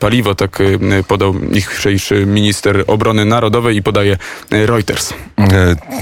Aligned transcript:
paliwo, 0.00 0.34
tak 0.34 0.58
podał 1.08 1.34
dzisiejszy 1.50 2.26
minister 2.26 2.84
obrony 2.86 3.24
narodowej 3.24 3.76
i 3.76 3.82
podaje 3.82 4.16
Reuters. 4.50 5.14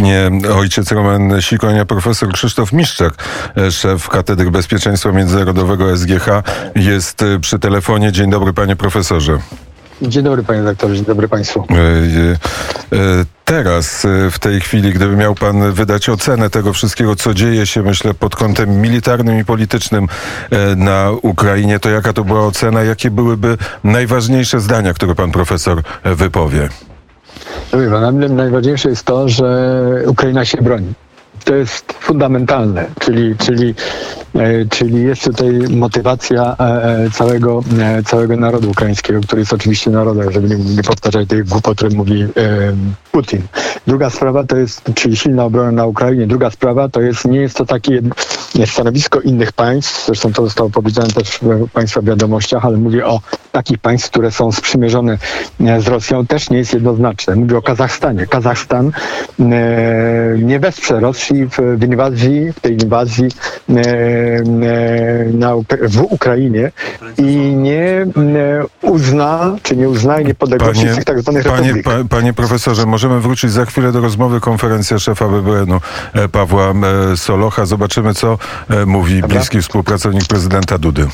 Nie 0.01 0.31
ojciec 0.55 0.93
Roman 0.93 1.43
Sikonia, 1.43 1.85
profesor 1.85 2.33
Krzysztof 2.33 2.73
Miszczak, 2.73 3.15
szef 3.71 4.09
Katedry 4.09 4.51
Bezpieczeństwa 4.51 5.13
Międzynarodowego 5.13 5.97
SGH 5.97 6.27
jest 6.75 7.25
przy 7.41 7.59
telefonie. 7.59 8.13
Dzień 8.13 8.31
dobry 8.31 8.53
panie 8.53 8.77
profesorze. 8.77 9.39
Dzień 10.03 10.23
dobry 10.23 10.43
panie 10.43 10.63
doktorze, 10.63 10.95
dzień 10.95 11.05
dobry 11.05 11.29
państwu. 11.29 11.67
E, 11.71 12.97
e, 12.97 13.25
teraz, 13.45 14.05
e, 14.05 14.31
w 14.31 14.39
tej 14.39 14.61
chwili, 14.61 14.93
gdyby 14.93 15.17
miał 15.17 15.35
pan 15.35 15.73
wydać 15.73 16.09
ocenę 16.09 16.51
tego 16.51 16.73
wszystkiego, 16.73 17.17
co 17.17 17.35
dzieje 17.35 17.67
się, 17.67 17.83
myślę, 17.83 18.15
pod 18.15 18.37
kątem 18.37 18.81
militarnym 18.81 19.39
i 19.39 19.45
politycznym 19.45 20.07
na 20.77 21.11
Ukrainie, 21.23 21.79
to 21.79 21.91
jaka 21.91 22.13
to 22.13 22.25
była 22.25 22.47
ocena? 22.47 22.83
Jakie 22.83 23.11
byłyby 23.11 23.57
najważniejsze 23.85 24.61
zdania, 24.61 24.95
które 24.95 25.15
pan 25.15 25.33
profesor 25.33 25.83
wypowie? 26.05 26.69
Dla 27.73 28.13
mnie 28.13 28.29
najważniejsze 28.29 28.89
jest 28.89 29.05
to, 29.05 29.29
że 29.29 29.81
Ukraina 30.07 30.45
się 30.45 30.63
broni 30.63 30.95
to 31.51 31.57
jest 31.57 31.93
fundamentalne, 31.93 32.87
czyli, 33.01 33.37
czyli, 33.37 33.75
e, 34.35 34.67
czyli 34.69 35.03
jest 35.03 35.25
tutaj 35.25 35.53
motywacja 35.71 36.57
e, 36.61 36.65
e, 36.65 37.11
całego, 37.11 37.63
całego 38.07 38.37
narodu 38.37 38.71
ukraińskiego, 38.71 39.21
który 39.21 39.43
jest 39.43 39.53
oczywiście 39.53 39.91
narodem, 39.91 40.33
żeby 40.33 40.49
nie, 40.49 40.57
nie 40.57 40.83
powtarzać 40.83 41.29
tych 41.29 41.49
głupot, 41.49 41.77
które 41.77 41.97
mówi 41.97 42.27
Putin. 43.13 43.43
Druga 43.87 44.11
sprawa 44.11 44.45
to 44.45 44.57
jest, 44.57 44.83
czyli 44.95 45.17
silna 45.17 45.45
obrona 45.45 45.73
na 45.73 45.87
Ukrainie. 45.87 46.27
Druga 46.27 46.51
sprawa 46.51 46.89
to 46.89 47.01
jest, 47.01 47.25
nie 47.25 47.41
jest 47.41 47.57
to 47.57 47.67
takie 47.67 48.03
stanowisko 48.67 49.21
innych 49.21 49.53
państw, 49.53 50.07
zresztą 50.07 50.33
to 50.33 50.45
zostało 50.45 50.71
powiedziane 50.71 51.09
też 51.09 51.39
w 51.43 51.71
Państwa 51.71 52.03
wiadomościach, 52.03 52.65
ale 52.65 52.77
mówię 52.77 53.07
o 53.07 53.21
takich 53.53 53.79
państw, 53.79 54.11
które 54.11 54.31
są 54.31 54.53
sprzymierzone 54.53 55.19
z 55.79 55.89
Rosją, 55.89 56.27
też 56.27 56.51
nie 56.51 56.59
jest 56.59 56.75
jednoznaczne. 56.75 57.37
Mówię 57.37 57.57
o 57.57 57.63
Kazachstanie. 57.63 58.27
Kazachstan 58.27 58.93
nie 60.39 60.61
wesprze 60.61 61.01
Rosji 61.01 61.40
w, 61.47 61.83
inwazji, 61.85 62.53
w 62.53 62.61
tej 62.61 62.73
inwazji 62.73 63.29
e, 63.69 63.75
e, 63.75 64.43
na, 65.33 65.55
w 65.89 66.03
Ukrainie 66.11 66.73
i 67.19 67.37
nie 67.57 67.83
e, 67.83 68.07
uzna, 68.83 69.57
czy 69.63 69.77
nie 69.77 69.89
uznaje 69.89 70.25
niepodległości 70.25 70.87
tak 71.07 71.21
zwanych 71.21 71.45
panie, 71.45 71.83
pa, 71.83 71.91
panie 72.11 72.33
profesorze, 72.33 72.87
możemy 72.87 73.21
wrócić 73.21 73.53
za 73.53 73.65
chwilę 73.65 73.93
do 73.93 74.01
rozmowy 74.01 74.41
konferencja 74.41 74.99
szefa 74.99 75.29
BBN-u 75.29 75.81
Pawła 76.33 76.75
Solocha. 77.17 77.67
Zobaczymy, 77.67 78.15
co 78.15 78.39
mówi 78.87 79.21
Dobra. 79.21 79.37
bliski 79.37 79.63
współpracownik 79.63 80.27
prezydenta 80.27 80.79
Dudy. 80.79 81.07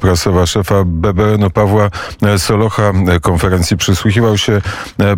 Prasowa 0.00 0.46
szefa 0.46 0.84
BBN-u 0.86 1.50
Pawła 1.50 1.90
Solocha 2.38 2.92
konferencji 3.22 3.76
przysłuchiwał 3.76 4.38
się 4.38 4.60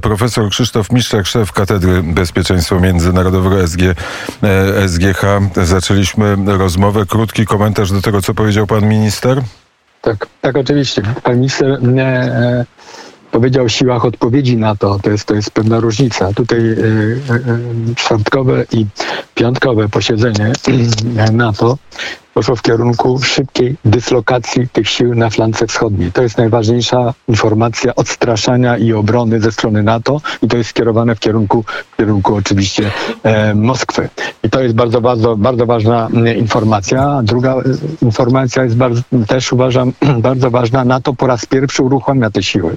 profesor 0.02 0.50
Krzysztof 0.50 0.92
Miszczak, 0.92 1.27
szef 1.27 1.52
Katedry 1.52 2.02
Bezpieczeństwa 2.02 2.80
Międzynarodowego 2.80 3.68
SG 3.68 3.80
SGH. 4.89 5.22
Zaczęliśmy 5.64 6.36
rozmowę. 6.47 7.06
Krótki 7.06 7.47
komentarz 7.47 7.92
do 7.92 8.03
tego, 8.03 8.22
co 8.22 8.34
powiedział 8.34 8.67
pan 8.67 8.89
minister? 8.89 9.42
Tak, 10.00 10.27
tak 10.41 10.56
oczywiście. 10.56 11.03
Pan 11.22 11.36
minister 11.36 11.78
e, 11.98 12.64
powiedział 13.34 13.68
siłach 13.68 14.04
odpowiedzi 14.04 14.56
na 14.56 14.77
to. 14.77 14.98
To 15.02 15.10
jest, 15.10 15.24
to 15.24 15.34
jest 15.34 15.50
pewna 15.50 15.80
różnica. 15.80 16.32
Tutaj 16.32 16.58
e, 16.58 16.72
e, 16.72 17.94
czwartkowe 17.94 18.64
i 18.72 18.86
piątkowe 19.34 19.88
posiedzenie 19.88 20.52
NATO 21.32 21.78
poszło 22.34 22.56
w 22.56 22.62
kierunku 22.62 23.20
szybkiej 23.22 23.77
dyslokacji 23.84 24.68
tych 24.68 24.88
sił 24.88 25.14
na 25.14 25.30
flance 25.30 25.66
wschodniej. 25.66 26.12
To 26.12 26.22
jest 26.22 26.38
najważniejsza 26.38 27.14
informacja 27.28 27.94
odstraszania 27.94 28.78
i 28.78 28.92
obrony 28.92 29.40
ze 29.40 29.52
strony 29.52 29.82
NATO 29.82 30.20
i 30.42 30.48
to 30.48 30.56
jest 30.56 30.70
skierowane 30.70 31.14
w 31.14 31.20
kierunku, 31.20 31.64
w 31.92 31.96
kierunku 31.96 32.34
oczywiście 32.34 32.90
e, 33.22 33.55
Moskwy. 33.55 34.08
I 34.42 34.50
to 34.50 34.62
jest 34.62 34.74
bardzo, 34.74 35.00
bardzo, 35.00 35.36
bardzo 35.36 35.67
ważna 35.67 36.06
mm, 36.06 36.36
informacja. 36.36 37.20
Druga 37.23 37.55
e, 37.55 37.62
informacja 38.02 38.64
jest 38.64 38.77
bardzo, 38.77 39.02
też 39.27 39.52
uważam 39.52 39.92
bardzo 40.28 40.50
ważna. 40.50 40.84
NATO 40.84 41.14
po 41.14 41.27
raz 41.27 41.46
pierwszy 41.46 41.83
uruchamia 41.83 42.30
te 42.30 42.42
siły. 42.42 42.77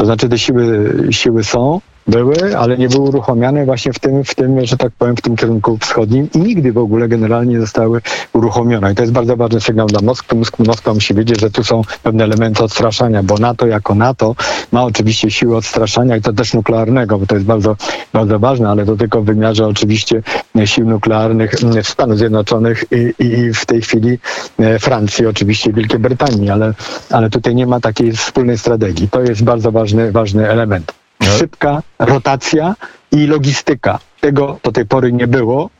To 0.00 0.06
znaczy 0.06 0.28
te 0.28 0.38
siły, 0.38 0.94
siły 1.10 1.44
są, 1.44 1.80
były, 2.06 2.58
ale 2.58 2.78
nie 2.78 2.88
były 2.88 3.08
uruchomione 3.08 3.64
właśnie 3.64 3.92
w 3.92 3.98
tym, 3.98 4.24
w 4.24 4.34
tym, 4.34 4.66
że 4.66 4.76
tak 4.76 4.92
powiem, 4.98 5.16
w 5.16 5.20
tym 5.20 5.36
kierunku 5.36 5.78
wschodnim 5.78 6.28
i 6.34 6.38
nigdy 6.38 6.72
w 6.72 6.78
ogóle 6.78 7.08
generalnie 7.08 7.54
nie 7.54 7.60
zostały 7.60 8.00
uruchomione. 8.32 8.92
I 8.92 8.94
to 8.94 9.02
jest 9.02 9.12
bardzo 9.12 9.36
ważny 9.36 9.60
sygnał 9.60 9.86
dla 9.86 10.00
Moskwy. 10.00 10.36
Moskwa 10.58 10.94
musi 10.94 11.14
wiedzieć, 11.14 11.40
że 11.40 11.50
tu 11.50 11.64
są 11.64 11.82
pewne 12.02 12.24
elementy 12.24 12.64
odstraszania, 12.64 13.22
bo 13.22 13.38
NATO 13.38 13.66
jako 13.66 13.94
NATO 13.94 14.34
ma 14.72 14.84
oczywiście 14.84 15.30
siłę 15.30 15.56
odstraszania 15.56 16.16
i 16.16 16.20
to 16.20 16.32
też 16.32 16.54
nuklearnego, 16.54 17.18
bo 17.18 17.26
to 17.26 17.34
jest 17.34 17.46
bardzo, 17.46 17.76
bardzo 18.12 18.38
ważne, 18.38 18.68
ale 18.68 18.86
to 18.86 18.96
tylko 18.96 19.22
w 19.22 19.24
wymiarze 19.24 19.66
oczywiście 19.66 20.22
sił 20.64 20.86
nuklearnych 20.86 21.54
Stanów 21.82 22.18
Zjednoczonych 22.18 22.84
i, 22.90 23.24
i 23.24 23.52
w 23.54 23.66
tej 23.66 23.82
chwili 23.82 24.18
e, 24.58 24.78
Francji, 24.78 25.26
oczywiście 25.26 25.72
Wielkiej 25.72 25.98
Brytanii, 25.98 26.50
ale, 26.50 26.74
ale 27.10 27.30
tutaj 27.30 27.54
nie 27.54 27.66
ma 27.66 27.80
takiej 27.80 28.12
wspólnej 28.12 28.58
strategii. 28.58 29.08
To 29.08 29.20
jest 29.22 29.44
bardzo 29.44 29.72
ważny, 29.72 30.12
ważny 30.12 30.50
element. 30.50 30.99
No. 31.20 31.26
szybka 31.38 31.82
rotacja 31.98 32.74
i 33.12 33.26
logistyka. 33.26 33.98
Tego 34.20 34.58
do 34.62 34.72
tej 34.72 34.86
pory 34.86 35.12
nie 35.12 35.26
było, 35.26 35.70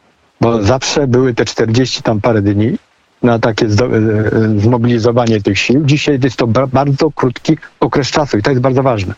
bo 0.41 0.63
zawsze 0.63 1.07
były 1.07 1.35
te 1.35 1.45
40 1.45 2.03
tam 2.03 2.21
parę 2.21 2.43
dni 2.43 2.79
na 3.23 3.39
takie 3.39 3.67
e, 3.67 3.69
e, 3.69 3.71
zmobilizowanie 4.61 5.41
tych 5.41 5.59
sił. 5.59 5.85
Dzisiaj 5.85 6.19
jest 6.23 6.37
to 6.37 6.47
bardzo 6.47 7.11
krótki 7.11 7.57
okres 7.81 8.11
czasu 8.11 8.39
i 8.39 8.43
to 8.43 8.51
jest 8.51 8.63
bardzo 8.63 8.83
ważne. 8.83 9.15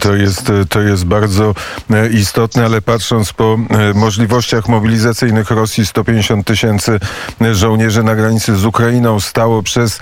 To 0.00 0.14
jest, 0.14 0.52
to 0.68 0.80
jest 0.80 1.04
bardzo 1.04 1.54
e, 1.90 2.08
istotne, 2.08 2.64
ale 2.64 2.82
patrząc 2.82 3.32
po 3.32 3.58
e, 3.70 3.94
możliwościach 3.94 4.68
mobilizacyjnych 4.68 5.50
Rosji, 5.50 5.86
150 5.86 6.46
tysięcy 6.46 7.00
żołnierzy 7.52 8.02
na 8.02 8.14
granicy 8.14 8.56
z 8.56 8.64
Ukrainą 8.64 9.20
stało 9.20 9.62
przez, 9.62 10.00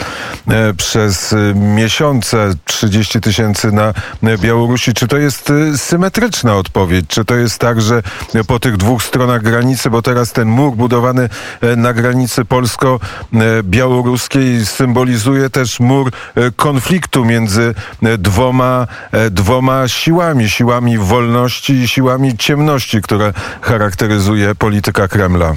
e, 0.49 0.75
przez 0.75 1.35
miesiące, 1.55 2.55
30 2.65 3.21
tysięcy 3.21 3.73
na 3.73 3.95
Białorusi. 4.39 4.95
Czy 4.95 5.09
to 5.09 5.17
jest 5.17 5.53
symetryczna 5.77 6.55
odpowiedź? 6.55 7.07
Czy 7.09 7.25
to 7.25 7.35
jest 7.35 7.59
tak, 7.59 7.81
że 7.81 8.03
po 8.47 8.61
tych 8.61 8.77
dwóch 8.77 9.03
stronach 9.03 9.43
granicy, 9.43 9.91
bo 9.91 10.03
teraz 10.03 10.33
ten 10.33 10.49
mur 10.49 10.77
budowany 10.77 11.29
na 11.77 11.93
granicy 11.93 12.45
polsko-białoruskiej 12.45 14.67
symbolizuje 14.67 15.51
też 15.51 15.81
mur 15.81 16.11
konfliktu 16.57 17.25
między 17.25 17.75
dwoma, 18.19 18.87
dwoma 19.31 19.56
dwoma 19.57 19.89
siłami, 19.89 20.49
siłami 20.49 20.99
wolności 20.99 21.73
i 21.73 21.89
siłami 21.89 22.37
ciemności, 22.37 23.03
które 23.03 23.33
charakteryzuje 23.61 24.55
polityka 24.55 25.09
Kremla. 25.09 25.55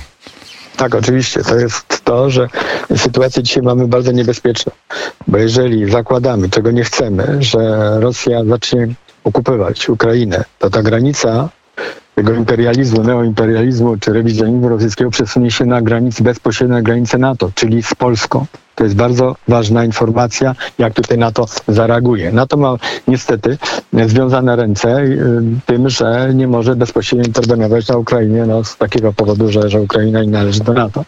Tak, 0.77 0.95
oczywiście. 0.95 1.43
To 1.43 1.55
jest 1.55 2.03
to, 2.03 2.29
że 2.29 2.47
sytuację 2.95 3.43
dzisiaj 3.43 3.63
mamy 3.63 3.87
bardzo 3.87 4.11
niebezpieczną. 4.11 4.71
Bo 5.27 5.37
jeżeli 5.37 5.91
zakładamy, 5.91 6.49
czego 6.49 6.71
nie 6.71 6.83
chcemy, 6.83 7.37
że 7.39 7.59
Rosja 7.99 8.45
zacznie 8.45 8.87
okupywać 9.23 9.89
Ukrainę, 9.89 10.45
to 10.59 10.69
ta 10.69 10.83
granica 10.83 11.49
tego 12.15 12.33
imperializmu, 12.33 13.03
neoimperializmu 13.03 13.97
czy 13.97 14.13
rewizjonizmu 14.13 14.69
rosyjskiego 14.69 15.11
przesunie 15.11 15.51
się 15.51 15.65
na 15.65 15.81
granicy, 15.81 16.23
bezpośrednio 16.23 16.75
na 16.75 16.81
granicę 16.81 17.17
NATO, 17.17 17.51
czyli 17.55 17.83
z 17.83 17.95
Polską. 17.95 18.45
To 18.79 18.83
jest 18.83 18.95
bardzo 18.95 19.35
ważna 19.47 19.85
informacja, 19.85 20.55
jak 20.77 20.93
tutaj 20.93 21.17
na 21.17 21.31
to 21.31 21.45
zareaguje. 21.67 22.31
NATO 22.31 22.57
ma 22.57 22.75
niestety 23.07 23.57
związane 24.07 24.55
ręce 24.55 24.97
y, 24.97 25.19
tym, 25.65 25.89
że 25.89 26.31
nie 26.33 26.47
może 26.47 26.75
bezpośrednio 26.75 27.25
interweniować 27.25 27.87
na 27.87 27.97
Ukrainie 27.97 28.45
no, 28.45 28.63
z 28.63 28.77
takiego 28.77 29.13
powodu, 29.13 29.51
że, 29.51 29.69
że 29.69 29.81
Ukraina 29.81 30.23
nie 30.23 30.31
należy 30.31 30.63
do 30.63 30.73
NATO. 30.73 31.05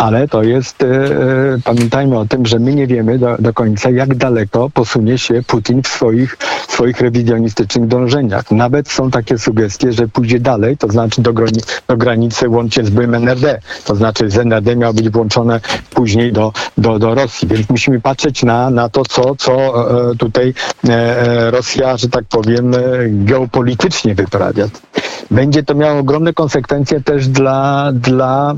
Ale 0.00 0.28
to 0.28 0.42
jest, 0.42 0.82
y, 0.82 0.86
y, 0.86 1.60
pamiętajmy 1.64 2.18
o 2.18 2.26
tym, 2.26 2.46
że 2.46 2.58
my 2.58 2.74
nie 2.74 2.86
wiemy 2.86 3.18
do, 3.18 3.36
do 3.38 3.52
końca, 3.52 3.90
jak 3.90 4.14
daleko 4.14 4.70
posunie 4.70 5.18
się 5.18 5.42
Putin 5.46 5.82
w 5.82 5.88
swoich, 5.88 6.38
swoich 6.68 7.00
rewizjonistycznych 7.00 7.86
dążeniach. 7.86 8.50
Nawet 8.50 8.88
są 8.88 9.10
takie 9.10 9.38
sugestie, 9.38 9.92
że 9.92 10.08
pójdzie 10.08 10.40
dalej, 10.40 10.76
to 10.76 10.88
znaczy 10.88 11.22
do, 11.22 11.32
do 11.88 11.96
granicy 11.96 12.48
łącznie 12.48 12.84
z 12.84 12.90
byłym 12.90 13.14
NRD. 13.14 13.60
To 13.84 13.96
znaczy 13.96 14.30
z 14.30 14.38
NRD 14.38 14.76
miało 14.76 14.94
być 14.94 15.10
włączone 15.10 15.60
później 15.94 16.32
do, 16.32 16.52
do, 16.78 16.98
do 16.98 17.14
Rosji. 17.14 17.48
Więc 17.48 17.68
musimy 17.68 18.00
patrzeć 18.00 18.42
na, 18.42 18.70
na 18.70 18.88
to, 18.88 19.02
co, 19.04 19.36
co 19.36 19.54
e, 20.10 20.16
tutaj 20.16 20.54
e, 20.88 20.92
e, 20.92 21.50
Rosja, 21.50 21.96
że 21.96 22.08
tak 22.08 22.24
powiem, 22.24 22.72
geopolitycznie 23.08 24.14
wyprawia. 24.14 24.68
Będzie 25.30 25.62
to 25.62 25.74
miało 25.74 25.98
ogromne 26.00 26.32
konsekwencje 26.32 27.00
też 27.00 27.28
dla, 27.28 27.90
dla 27.94 28.54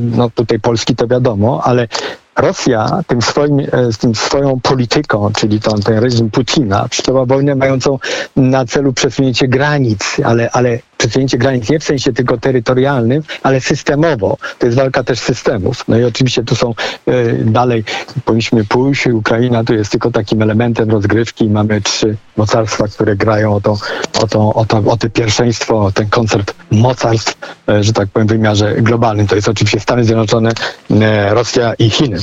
no 0.00 0.30
tutaj 0.46 0.60
Polski 0.60 0.96
to 0.96 1.06
wiadomo, 1.06 1.60
ale 1.64 1.88
Rosja 2.36 3.02
tym 3.06 3.22
swoim, 3.22 3.66
z 3.90 3.98
tym 3.98 4.14
swoją 4.14 4.60
polityką, 4.60 5.32
czyli 5.36 5.60
tą, 5.60 5.80
ten 5.80 5.98
reżim 5.98 6.30
Putina, 6.30 6.88
wszczęła 6.90 7.26
wojnę 7.26 7.54
mającą 7.54 7.98
na 8.36 8.64
celu 8.64 8.92
przesunięcie 8.92 9.48
granic, 9.48 10.16
ale, 10.24 10.50
ale 10.50 10.78
przesunięcie 10.98 11.38
granic 11.38 11.70
nie 11.70 11.78
w 11.78 11.84
sensie 11.84 12.12
tylko 12.12 12.38
terytorialnym, 12.38 13.22
ale 13.42 13.60
systemowo. 13.60 14.36
To 14.58 14.66
jest 14.66 14.78
walka 14.78 15.04
też 15.04 15.18
systemów. 15.18 15.84
No 15.88 15.98
i 15.98 16.04
oczywiście 16.04 16.44
tu 16.44 16.54
są 16.54 16.74
y, 17.08 17.44
dalej, 17.44 17.84
powinniśmy 18.24 18.64
pójść, 18.64 19.06
Ukraina 19.06 19.64
tu 19.64 19.74
jest 19.74 19.90
tylko 19.90 20.10
takim 20.10 20.42
elementem 20.42 20.90
rozgrywki. 20.90 21.50
Mamy 21.50 21.80
trzy 21.80 22.16
mocarstwa, 22.36 22.88
które 22.88 23.16
grają 23.16 23.54
o 23.54 23.60
to, 23.60 23.78
o 24.22 24.26
to, 24.26 24.54
o 24.54 24.64
to, 24.64 24.78
o 24.78 24.96
to 24.96 25.10
pierwszeństwo, 25.10 25.84
o 25.84 25.92
ten 25.92 26.08
koncert 26.08 26.54
mocarstw, 26.70 27.36
y, 27.70 27.84
że 27.84 27.92
tak 27.92 28.08
powiem, 28.08 28.28
w 28.28 28.30
wymiarze 28.30 28.74
globalnym. 28.74 29.26
To 29.26 29.34
jest 29.34 29.48
oczywiście 29.48 29.80
Stany 29.80 30.04
Zjednoczone, 30.04 30.50
y, 30.90 30.94
Rosja 31.30 31.74
i 31.74 31.90
Chiny. 31.90 32.18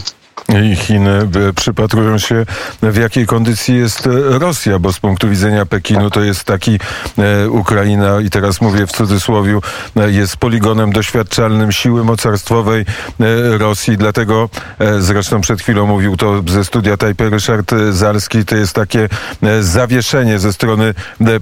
I 0.49 0.75
Chiny 0.75 1.09
e, 1.49 1.53
przypatrują 1.53 2.17
się, 2.17 2.45
w 2.81 2.97
jakiej 2.97 3.25
kondycji 3.25 3.75
jest 3.75 4.07
e, 4.07 4.39
Rosja, 4.39 4.79
bo 4.79 4.93
z 4.93 4.99
punktu 4.99 5.29
widzenia 5.29 5.65
Pekinu 5.65 6.09
to 6.09 6.21
jest 6.21 6.43
taki 6.43 6.79
e, 7.17 7.49
Ukraina, 7.49 8.21
i 8.21 8.29
teraz 8.29 8.61
mówię 8.61 8.87
w 8.87 8.91
cudzysłowie, 8.91 9.59
jest 9.95 10.37
poligonem 10.37 10.91
doświadczalnym 10.91 11.71
siły 11.71 12.03
mocarstwowej 12.03 12.85
Rosji. 13.57 13.97
Dlatego 13.97 14.49
zresztą 14.99 15.41
przed 15.41 15.61
chwilą 15.61 15.87
mówił 15.87 16.17
to 16.17 16.43
ze 16.47 16.65
studia 16.65 16.97
Tajpy 16.97 17.29
Ryszard 17.29 17.71
Zalski, 17.91 18.45
to 18.45 18.55
jest 18.55 18.73
takie 18.73 19.09
zawieszenie 19.61 20.39
ze 20.39 20.53
strony 20.53 20.93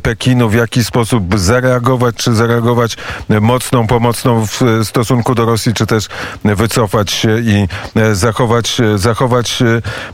Pekinu, 0.02 0.50
w 0.50 0.54
jaki 0.54 0.84
sposób 0.84 1.40
zareagować, 1.40 2.16
czy 2.16 2.34
zareagować 2.34 2.98
mocną, 3.42 3.88
pomocną 3.88 4.48
w 4.48 4.62
stosunku 4.84 5.36
do 5.36 5.46
Rosji, 5.46 5.74
czy 5.74 5.86
też 5.86 6.08
wycofać 6.44 7.12
się 7.12 7.40
i 7.40 7.68
zachować 8.14 8.82
zachować 8.98 9.64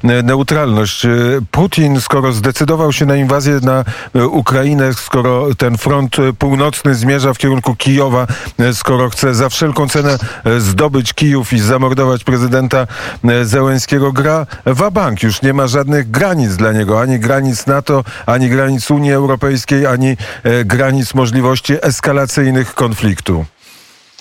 e, 0.03 0.23
neutralność. 0.23 1.05
E, 1.05 1.09
Putin, 1.51 2.01
skoro 2.01 2.31
zdecydował 2.31 2.93
się 2.93 3.05
na 3.05 3.15
inwazję 3.15 3.59
na 3.63 3.83
e, 4.15 4.27
Ukrainę, 4.27 4.93
skoro 4.93 5.55
ten 5.57 5.77
front 5.77 6.17
północny 6.39 6.95
zmierza 6.95 7.33
w 7.33 7.37
kierunku 7.37 7.75
Kijowa, 7.75 8.27
skoro 8.73 9.09
chce 9.09 9.35
za 9.35 9.49
wszelką 9.49 9.89
cenę 9.89 10.17
zdobyć 10.57 11.13
Kijów 11.13 11.53
i 11.53 11.59
zamordować 11.59 12.23
prezydenta 12.23 12.87
Zełenskiego, 13.43 14.11
gra 14.11 14.45
wabank. 14.65 15.23
Już 15.23 15.41
nie 15.41 15.53
ma 15.53 15.67
żadnych 15.67 16.11
granic 16.11 16.55
dla 16.55 16.71
niego, 16.71 17.01
ani 17.01 17.19
granic 17.19 17.67
NATO, 17.67 18.03
ani 18.25 18.49
granic 18.49 18.91
Unii 18.91 19.13
Europejskiej, 19.13 19.85
ani 19.85 20.17
granic 20.65 21.13
możliwości 21.13 21.73
eskalacyjnych 21.81 22.73
konfliktu. 22.73 23.45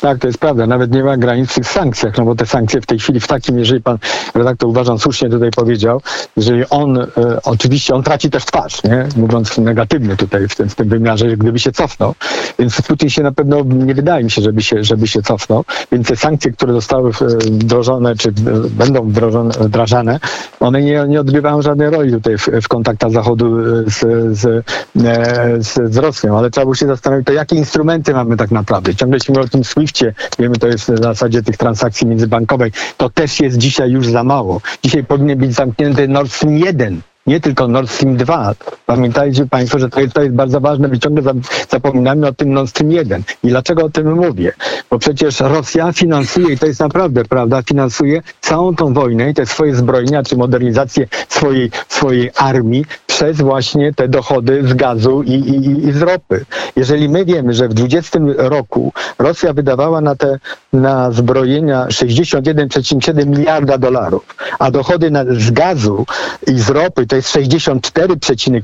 Tak, 0.01 0.19
to 0.19 0.27
jest 0.27 0.39
prawda. 0.39 0.67
Nawet 0.67 0.93
nie 0.93 1.05
ma 1.05 1.17
granic 1.17 1.51
w 1.51 1.55
tych 1.55 1.67
sankcjach, 1.67 2.19
no 2.19 2.25
bo 2.25 2.35
te 2.35 2.47
sankcje 2.47 2.81
w 2.81 2.87
tej 2.87 2.99
chwili 2.99 3.21
w 3.21 3.27
takim, 3.27 3.59
jeżeli 3.59 3.83
pan 3.83 3.99
redaktor 4.35 4.69
uważam 4.69 4.99
słusznie 4.99 5.31
tutaj 5.31 5.51
powiedział, 5.51 6.03
jeżeli 6.37 6.65
on, 6.71 6.99
e, 6.99 7.07
oczywiście 7.45 7.95
on 7.95 8.03
traci 8.03 8.31
też 8.31 8.45
twarz, 8.45 8.85
nie? 8.85 9.09
mówiąc 9.17 9.59
negatywnie 9.59 10.17
tutaj 10.17 10.49
w 10.49 10.57
tym, 10.57 10.69
w 10.69 10.75
tym 10.75 10.89
wymiarze, 10.89 11.37
gdyby 11.37 11.59
się 11.59 11.73
cofnął. 11.73 12.15
Więc 12.59 12.83
Putin 12.83 13.11
się 13.11 13.23
na 13.23 13.33
pewno, 13.33 13.63
nie 13.65 13.95
wydaje 13.95 14.25
mi 14.25 14.31
się, 14.31 14.43
żeby 14.43 14.63
się, 14.63 14.85
żeby 14.85 15.07
się 15.07 15.23
cofnął. 15.23 15.65
Więc 15.93 16.09
te 16.09 16.17
sankcje, 16.17 16.53
które 16.53 16.73
zostały 16.73 17.11
e, 17.11 17.13
wdrożone, 17.39 18.17
czy 18.17 18.29
e, 18.29 18.33
będą 18.71 19.09
wdrożone, 19.09 19.51
wdrażane, 19.61 20.21
one 20.61 20.83
nie, 20.83 21.05
nie 21.09 21.21
odgrywają 21.21 21.63
żadnej 21.63 21.91
roli 21.91 22.13
tutaj 22.13 22.39
w, 22.39 22.49
w 22.63 22.69
kontaktach 22.69 23.11
Zachodu 23.11 23.57
z, 23.87 23.99
z, 24.39 24.47
e, 24.47 25.63
z, 25.63 25.95
z 25.95 25.97
Rosją. 25.97 26.39
Ale 26.39 26.51
trzeba 26.51 26.65
było 26.65 26.75
się 26.75 26.87
zastanowić, 26.87 27.27
to 27.27 27.33
jakie 27.33 27.57
instrumenty 27.57 28.13
mamy 28.13 28.37
tak 28.37 28.51
naprawdę. 28.51 28.95
Ciągle 28.95 29.21
się 29.21 29.33
mówi 29.33 29.45
o 29.45 29.49
tym 29.49 29.65
SWIFTie, 29.87 30.15
wiemy, 30.39 30.57
to 30.57 30.67
jest 30.67 30.93
w 30.93 31.03
zasadzie 31.03 31.43
tych 31.43 31.57
transakcji 31.57 32.07
międzybankowej. 32.07 32.73
To 32.97 33.11
też 33.11 33.41
jest 33.41 33.59
dzisiaj 33.59 33.91
już 33.91 34.09
za 34.09 34.25
mało. 34.25 34.61
Dzisiaj 34.85 35.05
powinien 35.05 35.39
być 35.39 35.55
zamknięty 35.55 36.09
Nord 36.09 36.33
Stream 36.33 36.59
1 36.59 37.01
nie 37.27 37.41
tylko 37.41 37.69
Nord 37.69 37.91
Stream 37.91 38.17
2. 38.17 38.55
Pamiętajcie 38.87 39.47
Państwo, 39.47 39.79
że 39.79 39.89
to 39.89 40.01
jest, 40.01 40.15
to 40.15 40.23
jest 40.23 40.35
bardzo 40.35 40.61
ważne, 40.61 40.89
my 40.89 40.99
ciągle 40.99 41.33
zapominamy 41.69 42.27
o 42.27 42.33
tym 42.33 42.53
Nord 42.53 42.71
Stream 42.71 42.93
1. 42.93 43.23
I 43.45 43.49
dlaczego 43.49 43.85
o 43.85 43.91
tym 43.91 44.15
mówię? 44.15 44.53
Bo 44.91 44.99
przecież 44.99 45.41
Rosja 45.41 45.93
finansuje, 45.93 46.55
i 46.55 46.59
to 46.59 46.67
jest 46.67 46.81
naprawdę 46.81 47.25
prawda, 47.25 47.63
finansuje 47.63 48.23
całą 48.41 48.75
tą 48.75 48.95
wojnę 48.95 49.31
i 49.31 49.35
te 49.35 49.47
swoje 49.47 49.75
zbrojenia, 49.75 50.23
czy 50.23 50.37
modernizację 50.37 51.07
swojej, 51.29 51.71
swojej 51.89 52.31
armii 52.37 52.85
przez 53.07 53.41
właśnie 53.41 53.95
te 53.95 54.09
dochody 54.09 54.69
z 54.69 54.75
gazu 54.75 55.23
i, 55.23 55.33
i, 55.33 55.89
i 55.89 55.93
z 55.93 56.03
ropy. 56.03 56.45
Jeżeli 56.77 57.09
my 57.09 57.25
wiemy, 57.25 57.55
że 57.55 57.69
w 57.69 57.75
20 57.75 58.19
roku 58.37 58.93
Rosja 59.19 59.53
wydawała 59.53 60.01
na 60.01 60.17
te 60.17 60.39
na 60.73 61.11
zbrojenia 61.11 61.87
61,7 61.87 63.27
miliarda 63.27 63.79
dolarów, 63.79 64.37
a 64.59 64.71
dochody 64.71 65.11
na, 65.11 65.25
z 65.25 65.51
gazu 65.51 66.07
i 66.47 66.59
z 66.59 66.71
ropy 66.71 67.07
to 67.07 67.16
jest 67.17 67.33
64, 67.33 68.17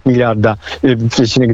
miliarda, 0.07 0.57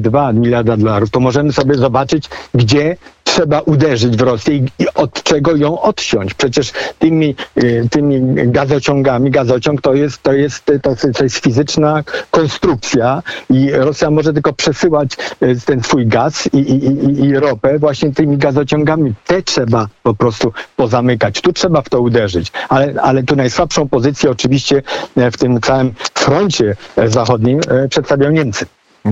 2 0.00 0.32
miliarda 0.32 0.76
dolarów, 0.76 1.10
to 1.10 1.20
możemy 1.20 1.52
sobie 1.52 1.74
zobaczyć, 1.74 2.28
gdzie 2.54 2.96
trzeba 3.38 3.60
uderzyć 3.60 4.16
w 4.16 4.20
Rosję 4.20 4.56
i, 4.56 4.66
od 4.94 5.22
czego 5.22 5.56
ją 5.56 5.80
odciąć. 5.82 6.34
Przecież 6.34 6.72
tymi, 6.98 7.34
y, 7.62 7.88
tymi 7.90 8.20
gazociągami, 8.50 9.30
gazociąg 9.30 9.80
to 9.80 9.94
jest, 9.94 10.22
to, 10.22 10.32
jest, 10.32 10.64
to, 10.82 11.24
jest 11.24 11.36
fizyczna 11.36 12.04
konstrukcja 12.30 13.22
i 13.50 13.70
Rosja 13.72 14.10
może 14.10 14.32
tylko 14.32 14.52
przesyłać 14.52 15.16
y, 15.42 15.56
ten 15.66 15.82
swój 15.82 16.06
gaz 16.06 16.48
i, 16.52 16.58
i, 16.58 16.86
i, 16.86 17.24
i 17.24 17.34
ropę 17.34 17.78
właśnie 17.78 18.12
tymi 18.12 18.38
gazociągami. 18.38 19.14
Te 19.26 19.42
trzeba 19.42 19.86
po 20.02 20.14
prostu 20.14 20.52
pozamykać. 20.76 21.40
Tu 21.40 21.52
trzeba 21.52 21.82
w 21.82 21.88
to 21.88 22.00
uderzyć. 22.00 22.52
Ale, 22.68 22.94
ale 23.02 23.22
tu 23.22 23.36
najsłabszą 23.36 23.88
pozycję 23.88 24.30
oczywiście 24.30 24.82
e, 25.16 25.30
w 25.30 25.36
tym 25.36 25.60
całym 25.60 25.94
froncie 26.14 26.76
zachodnim 27.06 27.60
przedstawiają 27.88 28.32
Niemcy. 28.32 28.66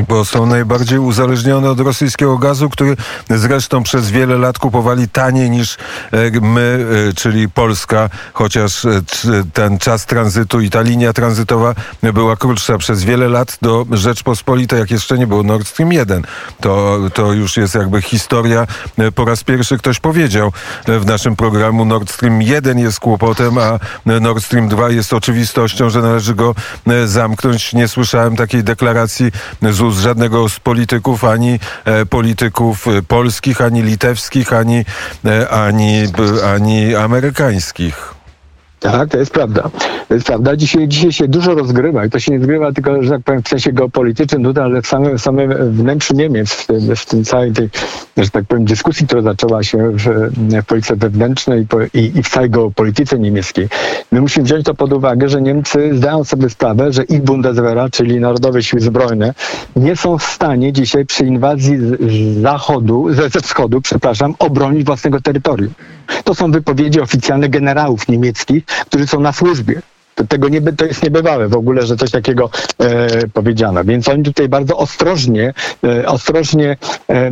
Bo 0.09 0.25
są 0.25 0.47
najbardziej 0.47 0.99
uzależnione 0.99 1.71
od 1.71 1.81
rosyjskiego 1.81 2.39
gazu, 2.39 2.71
który 2.71 2.97
zresztą 3.31 3.83
przez 3.83 4.11
wiele 4.11 4.39
lat 4.39 4.59
kupowali 4.59 5.09
taniej 5.09 5.51
niż 5.51 5.77
e, 6.13 6.41
my, 6.41 6.87
e, 7.11 7.13
czyli 7.13 7.49
Polska, 7.49 8.11
chociaż 8.33 8.85
e, 8.85 9.03
ten 9.53 9.79
czas 9.79 10.07
tranzytu 10.07 10.61
i 10.61 10.71
ta 10.71 10.81
linia 10.81 11.13
tranzytowa 11.13 11.75
była 12.03 12.37
krótsza 12.37 12.79
przez 12.79 13.05
wiele 13.05 13.29
lat 13.29 13.59
do 13.63 13.87
Rzeczpospolitej, 13.91 14.79
jak 14.79 14.91
jeszcze 14.91 15.19
nie 15.19 15.27
było 15.27 15.43
Nord 15.43 15.69
Stream 15.69 15.93
1. 15.93 16.23
To, 16.61 16.99
to 17.15 17.33
już 17.33 17.57
jest 17.57 17.75
jakby 17.75 18.03
historia. 18.03 18.67
Po 19.15 19.25
raz 19.25 19.45
pierwszy 19.45 19.79
ktoś 19.79 20.01
powiedział 20.01 20.53
w 20.87 21.07
naszym 21.07 21.37
programu 21.37 21.85
Nord 21.85 22.11
Stream 22.11 22.43
1 22.43 22.79
jest 22.79 23.01
kłopotem, 23.01 23.59
a 23.59 23.79
Nord 24.21 24.45
Stream 24.45 24.69
2 24.69 24.91
jest 24.91 25.13
oczywistością, 25.13 25.91
że 25.91 26.03
należy 26.03 26.35
go 26.35 26.55
zamknąć. 27.05 27.73
Nie 27.73 27.89
słyszałem 27.89 28.37
takiej 28.37 28.65
deklaracji 28.65 29.33
z 29.63 29.81
ust 29.87 30.01
żadnego 30.01 30.49
z 30.49 30.61
polityków, 30.61 31.25
ani 31.25 31.59
e, 31.85 32.07
polityków 32.07 32.89
e, 32.89 33.03
polskich, 33.03 33.61
ani 33.61 33.83
litewskich, 33.83 34.53
ani, 34.53 34.85
e, 35.25 35.49
ani, 35.49 36.07
ani 36.55 36.95
amerykańskich. 36.95 38.16
Tak, 38.93 39.09
to 39.11 39.19
jest 39.19 39.33
prawda. 39.33 39.71
To 40.09 40.15
jest 40.15 40.27
prawda. 40.27 40.57
Dzisiaj, 40.57 40.89
dzisiaj 40.89 41.13
się 41.13 41.29
dużo 41.29 41.55
rozgrywa 41.55 42.05
i 42.05 42.11
to 42.11 42.21
się 42.21 42.33
nie 42.33 42.41
zgrywa 42.41 42.73
tylko, 42.73 43.03
że 43.03 43.11
tak 43.11 43.23
powiem, 43.23 43.43
w 43.43 43.49
sensie 43.49 43.73
geopolitycznym 43.73 44.43
tutaj, 44.43 44.65
ale 44.65 44.83
w 44.83 44.87
samym, 44.87 45.19
samym 45.19 45.73
wnętrzu 45.73 46.15
Niemiec, 46.15 46.51
w 46.51 46.67
tym, 46.67 46.97
w 46.97 47.07
tym 47.07 47.25
całej 47.25 47.53
tej, 47.53 47.69
że 48.17 48.31
tak 48.31 48.45
powiem, 48.45 48.65
dyskusji, 48.65 49.07
która 49.07 49.23
zaczęła 49.23 49.63
się 49.63 49.79
w, 49.91 50.31
w 50.63 50.67
polityce 50.67 50.97
wewnętrznej 50.97 51.67
i, 51.95 52.13
i 52.19 52.23
w 52.23 52.29
całej 52.29 52.51
geopolityce 52.51 53.19
niemieckiej. 53.19 53.69
My 54.13 54.21
musimy 54.21 54.45
wziąć 54.45 54.65
to 54.65 54.75
pod 54.75 54.93
uwagę, 54.93 55.29
że 55.29 55.43
Niemcy 55.43 55.91
zdają 55.97 56.25
sobie 56.25 56.51
sprawę, 56.51 56.93
że 56.93 57.03
ich 57.05 57.23
Bundeswehra, 57.23 57.89
czyli 57.91 58.21
Narodowe 58.21 58.63
Siły 58.63 58.81
Zbrojne, 58.81 59.35
nie 59.77 59.97
są 59.97 60.19
w 60.19 60.23
stanie 60.23 60.73
dzisiaj 60.73 61.07
przy 61.07 61.27
inwazji 61.27 61.79
z 61.79 62.43
zachodu, 62.43 63.15
ze, 63.15 63.29
ze 63.29 63.41
wschodu, 63.41 63.81
przepraszam, 63.81 64.35
obronić 64.39 64.85
własnego 64.85 65.21
terytorium. 65.21 65.73
To 66.25 66.35
są 66.35 66.51
wypowiedzi 66.51 67.01
oficjalne 67.01 67.49
generałów 67.49 68.09
niemieckich, 68.09 68.65
którzy 68.85 69.07
są 69.07 69.21
na 69.21 69.33
służbie. 69.33 69.83
To, 70.17 70.25
tego 70.25 70.49
nie, 70.49 70.63
to 70.63 70.85
jest 70.85 71.03
niebywałe 71.03 71.49
w 71.49 71.57
ogóle, 71.57 71.87
że 71.87 71.97
coś 71.97 72.11
takiego 72.11 72.51
e, 72.79 73.29
powiedziano. 73.29 73.85
Więc 73.85 74.09
oni 74.09 74.23
tutaj 74.23 74.49
bardzo 74.49 74.77
ostrożnie, 74.77 75.55
e, 75.85 76.07
ostrożnie 76.07 76.77
e, 77.09 77.31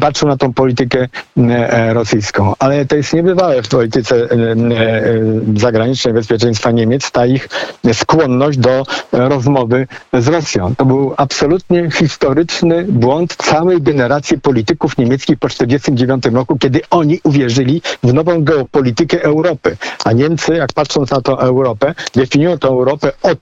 patrzą 0.00 0.26
na 0.26 0.36
tą 0.36 0.52
politykę 0.52 1.08
e, 1.38 1.94
rosyjską. 1.94 2.52
Ale 2.58 2.86
to 2.86 2.96
jest 2.96 3.12
niebywałe 3.12 3.62
w 3.62 3.68
polityce 3.68 4.16
e, 4.16 4.26
e, 4.26 5.12
zagranicznej 5.56 6.14
bezpieczeństwa 6.14 6.70
Niemiec, 6.70 7.10
ta 7.10 7.26
ich 7.26 7.48
skłonność 7.92 8.58
do 8.58 8.86
rozmowy 9.12 9.86
z 10.12 10.28
Rosją. 10.28 10.74
To 10.76 10.84
był 10.84 11.14
absolutnie 11.16 11.90
historyczny 11.90 12.84
błąd 12.88 13.36
całej 13.36 13.82
generacji 13.82 14.40
polityków 14.40 14.98
niemieckich 14.98 15.38
po 15.38 15.48
1949 15.48 16.36
roku, 16.36 16.58
kiedy 16.58 16.80
oni 16.90 17.20
uwierzyli 17.24 17.82
w 18.02 18.14
nową 18.14 18.44
geopolitykę 18.44 19.22
Europy. 19.22 19.76
A 20.04 20.12
Niemcy, 20.12 20.54
jak 20.54 20.72
patrząc 20.72 21.10
na 21.10 21.20
tą 21.20 21.38
Europę, 21.38 21.94
definiują 22.16 22.58
tę 22.58 22.68
Europę 22.68 23.12
od 23.22 23.38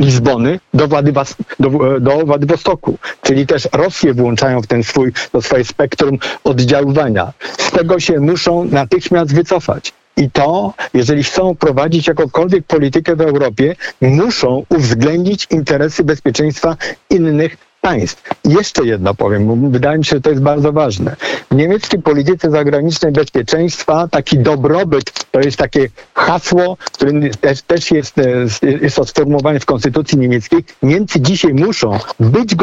Lizbony 0.00 0.60
do, 0.74 0.88
Władywos 0.88 1.34
do, 1.60 2.00
do 2.00 2.26
Władywostoku, 2.26 2.98
czyli 3.22 3.46
też 3.46 3.68
Rosję 3.72 4.14
włączają 4.14 4.60
w 4.62 4.66
ten 4.66 4.84
swój, 4.84 5.12
to 5.32 5.42
swoje 5.42 5.64
spektrum 5.64 6.18
oddziaływania. 6.44 7.32
Z 7.58 7.70
tego 7.70 8.00
się 8.00 8.20
muszą 8.20 8.64
natychmiast 8.64 9.34
wycofać. 9.34 9.92
I 10.16 10.30
to, 10.30 10.74
jeżeli 10.94 11.24
chcą 11.24 11.54
prowadzić 11.56 12.06
jakąkolwiek 12.06 12.64
politykę 12.66 13.16
w 13.16 13.20
Europie, 13.20 13.76
muszą 14.00 14.64
uwzględnić 14.68 15.46
interesy 15.50 16.04
bezpieczeństwa 16.04 16.76
innych 17.10 17.56
państw. 17.88 18.22
I 18.44 18.52
jeszcze 18.52 18.86
jedno 18.86 19.14
powiem, 19.14 19.70
wydaje 19.70 19.98
mi 19.98 20.04
się, 20.04 20.16
że 20.16 20.20
to 20.20 20.30
jest 20.30 20.42
bardzo 20.42 20.72
ważne. 20.72 21.16
W 21.50 21.54
niemieckiej 21.54 22.02
polityce 22.02 22.50
zagranicznej 22.50 23.12
bezpieczeństwa 23.12 24.08
taki 24.10 24.38
dobrobyt 24.38 25.12
to 25.30 25.40
jest 25.40 25.56
takie 25.56 25.88
hasło, 26.14 26.76
które 26.92 27.12
też, 27.40 27.62
też 27.62 27.90
jest, 27.90 28.18
e, 28.18 28.22
jest 28.62 28.96
to 28.96 29.04
sformułowane 29.04 29.60
w 29.60 29.66
konstytucji 29.66 30.18
niemieckiej. 30.18 30.64
Niemcy 30.82 31.20
dzisiaj 31.20 31.54
muszą 31.54 31.98
być 32.20 32.54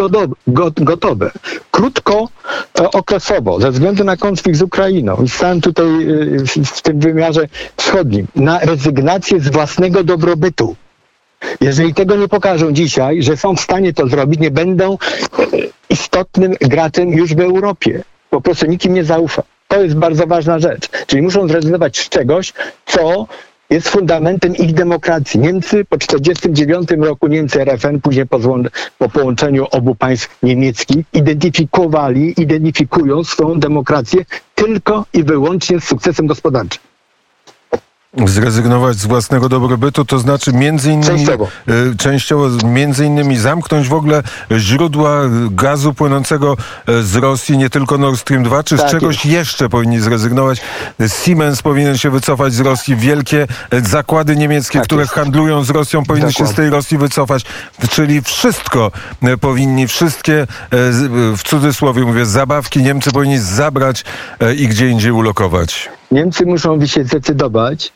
gotowe, 0.77 1.31
krótko 1.71 2.29
e, 2.79 2.91
okresowo, 2.91 3.59
ze 3.59 3.71
względu 3.71 4.03
na 4.03 4.17
konflikt 4.17 4.59
z 4.59 4.61
Ukrainą 4.61 5.17
i 5.23 5.29
stałem 5.29 5.61
tutaj 5.61 5.85
e, 5.85 6.63
w 6.65 6.81
tym 6.81 6.99
wymiarze 6.99 7.47
wschodnim, 7.77 8.27
na 8.35 8.59
rezygnację 8.59 9.39
z 9.39 9.49
własnego 9.49 10.03
dobrobytu. 10.03 10.75
Jeżeli 11.61 11.93
tego 11.93 12.15
nie 12.15 12.27
pokażą 12.27 12.71
dzisiaj, 12.71 13.23
że 13.23 13.37
są 13.37 13.55
w 13.55 13.61
stanie 13.61 13.93
to 13.93 14.07
zrobić, 14.07 14.39
nie 14.39 14.51
będą 14.51 14.97
istotnym 15.89 16.53
graczem 16.61 17.09
już 17.09 17.33
w 17.35 17.39
Europie. 17.39 18.03
Po 18.29 18.41
prostu 18.41 18.65
nikim 18.65 18.93
nie 18.93 19.03
zaufa. 19.03 19.43
To 19.67 19.81
jest 19.83 19.95
bardzo 19.95 20.27
ważna 20.27 20.59
rzecz. 20.59 20.89
Czyli 21.07 21.21
muszą 21.21 21.47
zrezygnować 21.47 21.97
z 21.99 22.09
czegoś, 22.09 22.53
co 22.85 23.27
jest 23.69 23.89
fundamentem 23.89 24.55
ich 24.55 24.73
demokracji. 24.73 25.39
Niemcy 25.39 25.85
po 25.85 25.97
1949 25.97 27.05
roku, 27.07 27.27
Niemcy 27.27 27.61
RFN, 27.61 28.01
później 28.01 28.25
po, 28.27 28.39
po 28.97 29.09
połączeniu 29.09 29.67
obu 29.71 29.95
państw 29.95 30.37
niemieckich, 30.43 31.05
identyfikowali, 31.13 32.41
identyfikują 32.41 33.23
swoją 33.23 33.59
demokrację 33.59 34.25
tylko 34.55 35.05
i 35.13 35.23
wyłącznie 35.23 35.79
z 35.79 35.83
sukcesem 35.83 36.27
gospodarczym 36.27 36.94
zrezygnować 38.25 38.97
z 38.97 39.05
własnego 39.05 39.49
dobrobytu, 39.49 40.05
to 40.05 40.19
znaczy 40.19 40.53
między 40.53 40.91
innymi 40.91 41.05
częściowo. 41.05 41.47
Y, 41.69 41.95
częściowo 41.97 42.49
między 42.65 43.05
innymi 43.05 43.37
zamknąć 43.37 43.87
w 43.87 43.93
ogóle 43.93 44.23
źródła 44.57 45.21
gazu 45.51 45.93
płynącego 45.93 46.57
y, 46.89 47.03
z 47.03 47.15
Rosji, 47.15 47.57
nie 47.57 47.69
tylko 47.69 47.97
Nord 47.97 48.19
Stream 48.19 48.43
2, 48.43 48.63
czy 48.63 48.77
tak 48.77 48.87
z 48.87 48.91
czegoś 48.91 49.15
jest. 49.15 49.25
jeszcze 49.25 49.69
powinni 49.69 49.99
zrezygnować? 49.99 50.61
Siemens 51.23 51.61
powinien 51.61 51.97
się 51.97 52.09
wycofać 52.09 52.53
z 52.53 52.59
Rosji, 52.59 52.95
wielkie 52.95 53.47
y, 53.73 53.81
zakłady 53.81 54.35
niemieckie, 54.35 54.79
tak 54.79 54.87
które 54.87 55.01
jest. 55.01 55.13
handlują 55.13 55.63
z 55.63 55.69
Rosją, 55.69 56.03
powinny 56.03 56.27
Dokładnie. 56.27 56.47
się 56.47 56.53
z 56.53 56.55
tej 56.55 56.69
Rosji 56.69 56.97
wycofać, 56.97 57.45
czyli 57.89 58.21
wszystko 58.21 58.91
powinni, 59.41 59.87
wszystkie 59.87 60.47
w 61.37 61.43
cudzysłowie 61.43 62.01
mówię, 62.01 62.25
zabawki 62.25 62.83
Niemcy 62.83 63.11
powinni 63.11 63.37
zabrać 63.37 64.03
i 64.57 64.67
gdzie 64.67 64.89
indziej 64.89 65.11
ulokować. 65.11 65.89
Niemcy 66.11 66.45
muszą 66.45 66.85
się 66.85 67.03
zdecydować, 67.03 67.93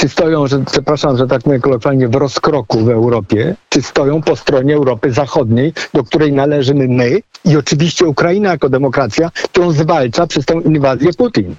czy 0.00 0.08
stoją, 0.08 0.46
że, 0.46 0.64
przepraszam, 0.64 1.16
że 1.16 1.26
tak 1.26 1.46
mówię 1.46 1.60
kolokwialnie, 1.60 2.08
w 2.08 2.14
rozkroku 2.14 2.78
w 2.84 2.88
Europie, 2.88 3.54
czy 3.68 3.82
stoją 3.82 4.22
po 4.22 4.36
stronie 4.36 4.74
Europy 4.74 5.12
Zachodniej, 5.12 5.72
do 5.94 6.04
której 6.04 6.32
należymy 6.32 6.88
my 6.88 7.20
i 7.44 7.56
oczywiście 7.56 8.04
Ukraina 8.06 8.50
jako 8.50 8.68
demokracja, 8.68 9.30
którą 9.44 9.72
zwalcza 9.72 10.26
przez 10.26 10.44
tę 10.46 10.54
inwazję 10.54 11.12
Putin. 11.12 11.56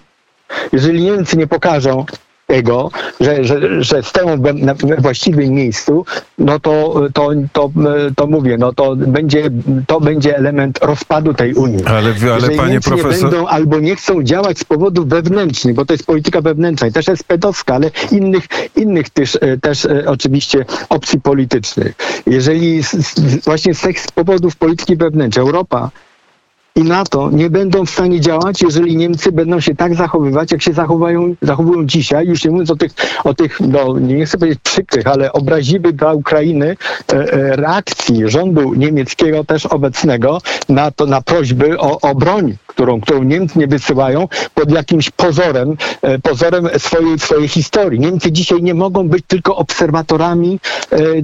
Jeżeli 0.73 1.03
Niemcy 1.03 1.37
nie 1.37 1.47
pokażą 1.47 2.05
tego, 2.51 2.91
że, 3.19 3.43
że, 3.43 3.83
że 3.83 4.03
stoją 4.03 4.41
we 4.41 4.53
właściwym 4.97 5.49
miejscu, 5.49 6.05
no 6.37 6.59
to, 6.59 7.01
to, 7.13 7.29
to, 7.53 7.71
to 8.15 8.27
mówię, 8.27 8.57
no 8.57 8.73
to 8.73 8.95
będzie, 8.95 9.49
to 9.87 10.01
będzie 10.01 10.37
element 10.37 10.79
rozpadu 10.81 11.33
tej 11.33 11.53
Unii. 11.53 11.85
Ale, 11.85 12.13
ale 12.33 12.49
panie 12.49 12.79
profesor... 12.81 13.13
nie 13.13 13.21
będą 13.21 13.47
albo 13.47 13.79
nie 13.79 13.95
chcą 13.95 14.23
działać 14.23 14.59
z 14.59 14.63
powodów 14.63 15.07
wewnętrznych, 15.07 15.75
bo 15.75 15.85
to 15.85 15.93
jest 15.93 16.05
polityka 16.05 16.41
wewnętrzna 16.41 16.87
i 16.87 16.91
też 16.91 17.07
jest 17.07 17.23
pedowska, 17.23 17.75
ale 17.75 17.91
innych, 18.11 18.43
innych 18.75 19.09
też, 19.09 19.37
e, 19.41 19.57
też 19.57 19.85
e, 19.85 20.03
oczywiście 20.05 20.65
opcji 20.89 21.21
politycznych. 21.21 21.95
Jeżeli 22.25 22.83
z, 22.83 22.91
z, 22.91 23.45
właśnie 23.45 23.73
z 23.73 23.81
tych 23.81 23.97
powodów 24.15 24.55
polityki 24.55 24.95
wewnętrznej 24.95 25.45
Europa 25.45 25.89
i 26.75 26.83
NATO 26.83 27.29
nie 27.31 27.49
będą 27.49 27.85
w 27.85 27.89
stanie 27.89 28.19
działać, 28.19 28.61
jeżeli 28.61 28.97
Niemcy 28.97 29.31
będą 29.31 29.59
się 29.59 29.75
tak 29.75 29.95
zachowywać, 29.95 30.51
jak 30.51 30.61
się 30.61 30.73
zachowują, 30.73 31.35
zachowują 31.41 31.85
dzisiaj, 31.85 32.27
już 32.27 32.45
nie 32.45 32.51
mówiąc 32.51 32.71
o 32.71 32.75
tych, 32.75 32.91
o 33.23 33.33
tych 33.33 33.59
no, 33.59 33.99
nie 33.99 34.25
chcę 34.25 34.37
powiedzieć 34.37 34.59
przykrych, 34.63 35.07
ale 35.07 35.33
obraźliwych 35.33 35.95
dla 35.95 36.13
Ukrainy 36.13 36.77
e, 37.13 37.15
e, 37.15 37.55
reakcji 37.55 38.29
rządu 38.29 38.73
niemieckiego 38.73 39.43
też 39.43 39.65
obecnego 39.65 40.41
na 40.69 40.91
to, 40.91 41.05
na 41.05 41.21
prośby 41.21 41.79
o, 41.79 42.01
o 42.01 42.15
broń, 42.15 42.57
którą, 42.67 43.01
którą 43.01 43.23
Niemcy 43.23 43.59
nie 43.59 43.67
wysyłają 43.67 44.27
pod 44.55 44.71
jakimś 44.71 45.09
pozorem, 45.09 45.77
e, 46.01 46.19
pozorem 46.19 46.69
swojej, 46.77 47.19
swojej 47.19 47.47
historii. 47.47 47.99
Niemcy 47.99 48.31
dzisiaj 48.31 48.63
nie 48.63 48.73
mogą 48.73 49.09
być 49.09 49.23
tylko 49.27 49.55
obserwatorami 49.55 50.59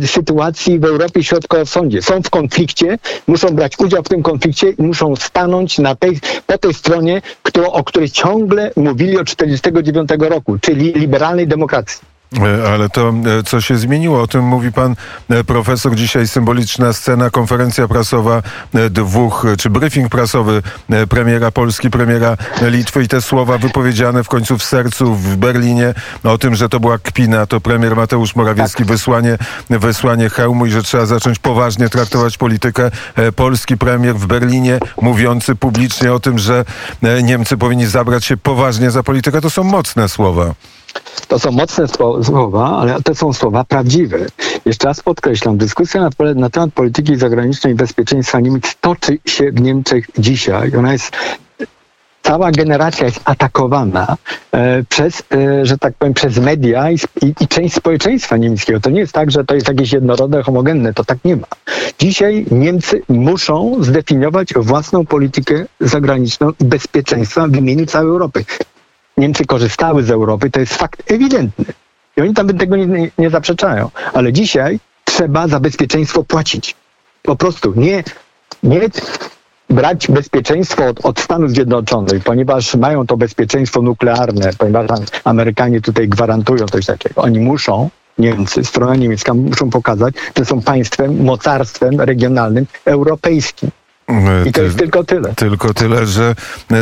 e, 0.01 0.08
sytuacji 0.08 0.80
w 0.80 0.86
Europie 0.86 1.24
Środkowo-Wschodniej. 1.24 2.01
Są 2.01 2.22
w 2.22 2.30
konflikcie, 2.30 2.98
muszą 3.27 3.48
brać 3.48 3.74
udział 3.80 4.04
w 4.04 4.10
tym 4.10 4.24
konflikcie 4.24 4.70
i 4.70 4.84
muszą 4.84 5.16
stanąć 5.38 5.79
na 5.79 5.96
tej, 5.96 6.20
po 6.48 6.58
tej 6.58 6.74
stronie, 6.74 7.22
kto, 7.44 7.72
o 7.72 7.84
której 7.84 8.10
ciągle 8.10 8.72
mówili 8.75 9.17
od 9.20 9.36
1949 9.36 10.10
roku, 10.29 10.60
czyli 10.60 10.94
liberalnej 10.94 11.48
demokracji. 11.48 12.01
E, 12.36 12.72
ale 12.74 12.89
to, 12.89 13.10
e, 13.10 13.43
co 13.43 13.62
się 13.62 13.77
zmieniło, 13.77 14.22
o 14.22 14.27
tym 14.27 14.43
mówi 14.43 14.72
pan 14.72 14.96
e, 15.29 15.43
profesor. 15.43 15.96
Dzisiaj 15.96 16.27
symboliczna 16.27 16.93
scena, 16.93 17.29
konferencja 17.29 17.88
prasowa 17.88 18.41
dwóch, 18.89 19.46
czy 19.57 19.69
briefing 19.69 20.10
prasowy 20.10 20.62
premiera 21.10 21.51
Polski, 21.51 21.89
premiera 21.89 22.38
Litwy 22.62 23.03
i 23.03 23.07
te 23.07 23.22
słowa 23.22 23.57
wypowiedziane 23.57 24.24
w 24.24 24.27
końcu 24.27 24.57
w 24.57 24.63
sercu 24.63 25.15
w 25.15 25.36
Berlinie 25.36 25.93
o 26.24 26.38
tym, 26.38 26.55
że 26.55 26.69
to 26.69 26.79
była 26.79 26.98
kpina, 26.98 27.46
to 27.46 27.62
premier 27.62 27.96
Mateusz 27.96 28.36
Morawiecki, 28.36 28.77
tak. 28.77 28.88
wysłanie, 28.88 29.38
wysłanie 29.69 30.29
hełmu 30.29 30.65
i 30.65 30.72
że 30.72 30.84
trzeba 30.84 31.05
zacząć 31.05 31.39
poważnie 31.39 31.89
traktować 31.89 32.38
politykę. 32.38 32.91
Polski 33.36 33.77
premier 33.77 34.15
w 34.15 34.27
Berlinie 34.27 34.79
mówiący 35.01 35.55
publicznie 35.55 36.13
o 36.13 36.19
tym, 36.19 36.39
że 36.39 36.65
Niemcy 37.24 37.57
powinni 37.57 37.86
zabrać 37.86 38.25
się 38.25 38.38
poważnie 38.38 38.91
za 38.91 39.03
politykę, 39.03 39.41
to 39.41 39.50
są 39.50 39.63
mocne 39.63 40.10
słowa. 40.10 40.53
To 41.27 41.39
są 41.39 41.51
mocne 41.51 41.86
słowa, 42.24 42.77
ale 42.77 43.01
to 43.01 43.16
są 43.16 43.34
słowa 43.34 43.63
prawdziwe. 43.63 44.18
Jeszcze 44.66 44.88
raz 44.88 45.01
podkreślam, 45.01 45.58
dyskusja 45.58 46.01
na, 46.01 46.10
na 46.36 46.50
temat 46.50 46.74
polityki 46.74 47.16
zagranicznej 47.16 47.74
i 47.74 47.75
bezpieczeństwa 47.75 48.39
Niemiec 48.39 48.75
toczy 48.82 49.18
się 49.25 49.51
w 49.51 49.62
Niemczech 49.62 50.06
dzisiaj. 50.18 50.72
Ona 50.75 50.94
jest 50.94 51.12
cała 52.27 52.51
generacja 52.51 53.06
jest 53.06 53.22
atakowana 53.25 54.18
e, 54.51 54.84
przez, 54.84 55.24
e, 55.32 55.66
że 55.66 55.77
tak 55.77 55.94
powiem, 55.94 56.13
przez 56.13 56.38
media 56.38 56.92
i, 56.92 56.98
i, 57.42 57.48
część 57.48 57.75
społeczeństwa 57.75 58.38
niemieckiego. 58.38 58.80
To 58.80 58.89
nie 58.89 59.00
jest 59.00 59.13
tak, 59.13 59.32
że 59.32 59.46
to 59.46 59.56
jest 59.56 59.68
jakieś 59.68 59.94
jednorodne, 59.94 60.44
homogenne, 60.44 60.94
to 60.94 61.04
tak 61.04 61.18
nie 61.25 61.36
ma. 61.36 61.48
Dzisiaj 62.00 62.46
Niemcy 62.51 63.01
muszą 63.10 63.84
zdefiniować 63.84 64.54
własną 64.54 65.06
politykę 65.06 65.66
zagraniczną 65.80 66.51
i 66.60 66.66
bezpieczeństwa 66.66 67.48
w 67.48 67.56
imieniu 67.56 67.86
całej 67.86 68.10
Europy. 68.10 68.46
Niemcy 69.18 69.46
korzystały 69.46 70.04
z 70.04 70.12
Europy, 70.12 70.50
to 70.50 70.60
jest 70.60 70.74
fakt 70.76 71.12
ewidentny. 71.12 71.66
I 72.18 72.22
oni 72.22 72.34
tam 72.34 72.48
tego 72.48 72.76
nie, 72.76 73.12
nie 73.18 73.30
zaprzeczają. 73.30 73.90
Ale 74.14 74.34
dzisiaj 74.34 74.80
trzeba 75.06 75.48
za 75.48 75.60
bezpieczeństwo 75.60 76.24
płacić. 76.24 76.76
Po 77.24 77.36
prostu 77.36 77.74
nie, 77.76 78.04
nie 78.64 78.80
brać 79.70 80.08
bezpieczeństwo 80.08 80.86
od, 80.86 81.06
od, 81.06 81.20
Stanów 81.20 81.52
Zjednoczonych, 81.52 82.24
ponieważ 82.24 82.76
mają 82.76 83.08
to 83.08 83.18
bezpieczeństwo 83.18 83.82
nuklearne, 83.82 84.50
ponieważ 84.58 84.88
Amerykanie 85.24 85.82
tutaj 85.82 86.08
gwarantują 86.08 86.66
coś 86.66 86.86
takiego. 86.86 87.22
Oni 87.22 87.40
muszą, 87.40 87.90
Niemcy, 88.18 88.64
strona 88.64 88.96
niemiecka 88.96 89.34
muszą 89.34 89.70
pokazać, 89.70 90.16
że 90.38 90.46
są 90.46 90.62
państwem, 90.62 91.24
mocarstwem 91.24 92.02
regionalnym 92.02 92.66
europejskim. 92.86 93.70
I 94.46 94.52
to 94.52 94.62
jest 94.62 94.78
tylko 94.78 95.04
tyle. 95.04 95.36
Tylko 95.36 95.74
tyle, 95.74 96.06
że 96.06 96.36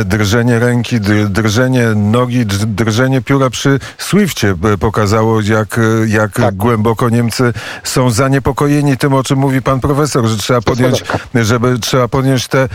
drżenie 0.04 0.58
ręki, 0.58 1.00
drżenie 1.28 1.86
nogi, 1.96 2.46
drżenie 2.46 3.20
pióra 3.20 3.50
przy 3.50 3.80
Swiftie 3.98 4.54
pokazało, 4.80 5.40
jak, 5.40 5.80
jak 6.06 6.32
tak. 6.32 6.54
głęboko 6.54 7.08
Niemcy 7.08 7.52
są 7.84 8.10
zaniepokojeni 8.10 8.96
tym, 8.96 9.14
o 9.14 9.22
czym 9.22 9.38
mówi 9.38 9.62
pan 9.62 9.80
profesor, 9.80 10.26
że 10.26 10.36
trzeba 10.36 10.60
podjąć, 10.60 11.04
żeby 11.34 11.78
trzeba 11.78 12.08
podjąć 12.08 12.48
te, 12.48 12.68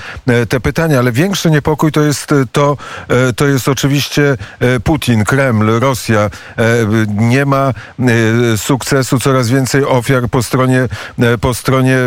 te 0.50 0.60
pytania. 0.60 1.00
Ale 1.00 1.12
większy 1.12 1.52
niepokój 1.52 1.92
to 1.92 2.02
jest 2.02 2.34
to, 2.52 2.78
to 3.36 3.48
jest 3.48 3.68
oczywiście 3.68 4.38
Putin, 4.84 5.24
Kreml, 5.24 5.80
Rosja. 5.80 6.30
Nie 7.08 7.46
ma 7.46 7.74
sukcesu, 8.58 9.20
coraz 9.20 9.50
więcej 9.50 9.86
ofiar 9.86 10.30
po 10.30 10.44
stronie, 10.44 10.88
po 11.42 11.54
stronie 11.54 11.98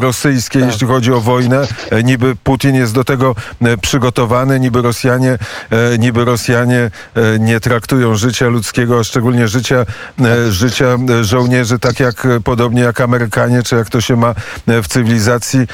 rosyjskiej, 0.00 0.62
tak. 0.62 0.72
jeśli 0.72 0.86
chodzi 0.86 1.12
o 1.12 1.20
wojnę 1.20 1.60
e, 1.60 1.87
niby 2.04 2.36
Putin 2.36 2.74
jest 2.74 2.94
do 2.94 3.04
tego 3.04 3.34
e, 3.62 3.76
przygotowany, 3.76 4.60
niby 4.60 4.82
Rosjanie, 4.82 5.38
e, 5.70 5.98
niby 5.98 6.24
Rosjanie 6.24 6.90
e, 7.14 7.38
nie 7.38 7.60
traktują 7.60 8.16
życia 8.16 8.48
ludzkiego, 8.48 8.98
a 9.00 9.04
szczególnie 9.04 9.48
życia, 9.48 9.86
e, 10.20 10.52
życia 10.52 10.86
e, 11.10 11.24
żołnierzy 11.24 11.78
tak 11.78 12.00
jak 12.00 12.26
e, 12.26 12.40
podobnie 12.40 12.82
jak 12.82 13.00
Amerykanie, 13.00 13.62
czy 13.62 13.76
jak 13.76 13.90
to 13.90 14.00
się 14.00 14.16
ma 14.16 14.34
e, 14.66 14.82
w 14.82 14.88
cywilizacji, 14.88 15.60
e, 15.60 15.66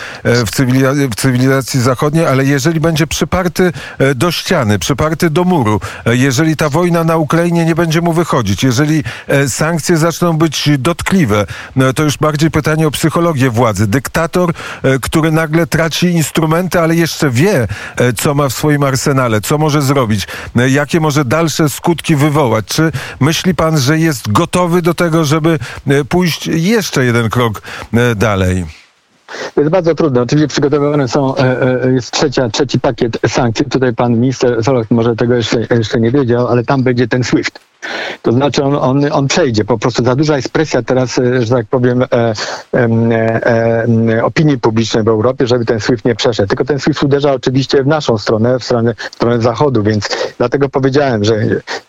w, 0.47 0.51
cywila- 0.51 1.09
w 1.11 1.15
cywilizacji 1.15 1.81
zachodniej, 1.81 2.27
ale 2.27 2.45
jeżeli 2.45 2.81
będzie 2.81 3.07
przyparty 3.07 3.73
e, 3.99 4.15
do 4.15 4.31
ściany, 4.31 4.79
przyparty 4.79 5.31
do 5.31 5.45
muru, 5.45 5.81
e, 6.07 6.17
jeżeli 6.17 6.57
ta 6.57 6.69
wojna 6.69 7.05
na 7.05 7.17
Ukrainie 7.17 7.65
nie 7.65 7.75
będzie 7.75 8.01
mu 8.01 8.13
wychodzić, 8.13 8.63
jeżeli 8.65 9.05
e, 9.29 9.49
sankcje 9.49 9.97
zaczną 9.97 10.33
być 10.33 10.71
dotkliwe, 10.79 11.47
no 11.77 11.93
to 11.93 12.03
już 12.03 12.17
bardziej 12.19 12.51
pytanie 12.51 12.87
o 12.87 12.91
psychologię 12.91 13.51
władzy. 13.51 13.87
Dyktator, 13.87 14.53
e, 14.83 14.99
który 14.99 15.33
nagle 15.33 15.67
traci 15.67 16.04
instrumenty, 16.11 16.81
ale 16.81 16.95
jeszcze 16.95 17.31
wie, 17.31 17.69
e, 17.97 18.13
co 18.13 18.35
ma 18.35 18.49
w 18.49 18.53
swoim 18.53 18.83
arsenale, 18.83 19.41
co 19.41 19.59
może 19.59 19.83
zrobić, 19.83 20.27
e, 20.57 20.71
jakie 20.71 21.01
może 21.01 21.25
dalsze 21.25 21.69
skutki 21.69 22.17
wywołać. 22.17 22.67
Czy 22.67 22.93
myśli 23.21 23.55
pan, 23.55 23.79
że 23.79 23.99
jest 23.99 24.33
gotowy 24.33 24.83
do 24.83 24.95
tego, 24.95 25.25
żeby 25.25 25.59
e, 25.87 26.05
pójść 26.05 26.47
jeszcze 26.47 27.05
jeden 27.05 27.31
krok 27.31 27.63
dalej? 28.17 28.67
To 29.55 29.61
jest 29.61 29.71
bardzo 29.71 29.95
trudne. 29.95 30.23
Oczywiście 30.23 30.49
przygotowywane 30.49 31.09
są, 31.09 31.35
jest 31.95 32.11
trzecia, 32.11 32.49
trzeci 32.49 32.81
pakiet 32.81 33.19
sankcji. 33.29 33.67
Tutaj 33.67 33.95
pan 33.95 34.21
minister 34.21 34.65
Solok 34.65 34.91
może 34.91 35.17
tego 35.17 35.35
jeszcze, 35.35 35.67
jeszcze 35.71 36.01
nie 36.01 36.11
wiedział, 36.11 36.49
ale 36.49 36.65
tam 36.65 36.83
będzie 36.83 37.09
ten 37.09 37.25
SWIFT. 37.25 37.61
To 38.23 38.33
znaczy 38.33 38.65
on, 38.65 38.77
on, 38.77 39.13
on 39.13 39.29
przejdzie. 39.29 39.65
Po 39.65 39.79
prostu 39.79 40.05
za 40.05 40.17
duża 40.17 40.37
jest 40.37 40.49
presja 40.49 40.83
teraz, 40.83 41.19
e, 41.19 41.43
że 41.43 41.55
tak 41.55 41.67
powiem, 41.67 42.03
e, 42.03 42.07
e, 42.13 42.35
e, 44.11 44.25
opinii 44.25 44.59
publicznej 44.59 45.05
w 45.05 45.09
Europie, 45.09 45.47
żeby 45.47 45.65
ten 45.65 45.81
SWIFT 45.81 46.05
nie 46.05 46.15
przeszedł. 46.15 46.49
Tylko 46.49 46.65
ten 46.65 46.79
SWIFT 46.79 47.03
uderza 47.03 47.33
oczywiście 47.33 47.83
w 47.83 47.87
naszą 47.87 48.19
stronę, 48.19 48.59
w 48.59 48.65
stronę, 48.65 48.95
w 49.11 49.15
stronę 49.15 49.41
zachodu, 49.41 49.83
więc 49.83 50.09
dlatego 50.39 50.69
powiedziałem, 50.69 51.25
że, 51.25 51.35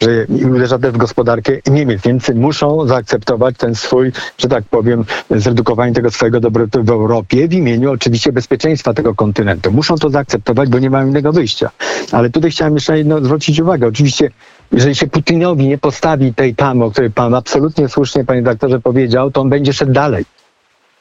że 0.02 0.26
uderza 0.46 0.80
też 0.80 0.92
w 0.92 0.98
gospodarkę 0.98 1.54
Niemiec. 1.68 2.06
Niemcy 2.06 2.36
muszą 2.36 2.88
zaakceptować 2.88 3.56
ten 3.58 3.76
swój, 3.76 4.12
że 4.38 4.48
tak 4.48 4.64
powiem, 4.64 5.06
zredukowanie 5.32 5.94
tego 5.94 6.12
swojego 6.12 6.40
dobrobytu 6.40 6.84
w 6.84 6.90
Europie 6.90 7.48
w 7.48 7.54
imieniu 7.54 7.92
oczywiście 7.92 8.32
bezpieczeństwa 8.32 8.94
tego 8.94 9.16
kontynentu. 9.16 9.72
Muszą 9.72 9.96
to 9.96 10.10
zaakceptować, 10.10 10.70
bo 10.70 10.80
nie 10.80 10.90
mają 10.90 11.08
innego 11.08 11.34
wyjścia. 11.34 11.70
Ale 12.12 12.30
tutaj 12.30 12.52
chciałem 12.52 12.74
jeszcze 12.74 12.98
jedno 12.98 13.22
zwrócić 13.22 13.60
uwagę. 13.60 13.88
Oczywiście 13.88 14.32
jeżeli 14.72 14.96
się 14.96 15.08
Putinowi 15.08 15.68
nie 15.68 15.78
postawi 15.78 16.34
tej 16.34 16.56
tamy, 16.56 16.86
o 16.86 16.92
której 16.92 17.12
pan 17.12 17.36
absolutnie 17.36 17.90
słusznie, 17.90 18.26
panie 18.26 18.42
doktorze, 18.42 18.80
powiedział, 18.80 19.32
to 19.32 19.42
on 19.42 19.50
będzie 19.50 19.74
szedł 19.74 19.92
dalej. 19.92 20.26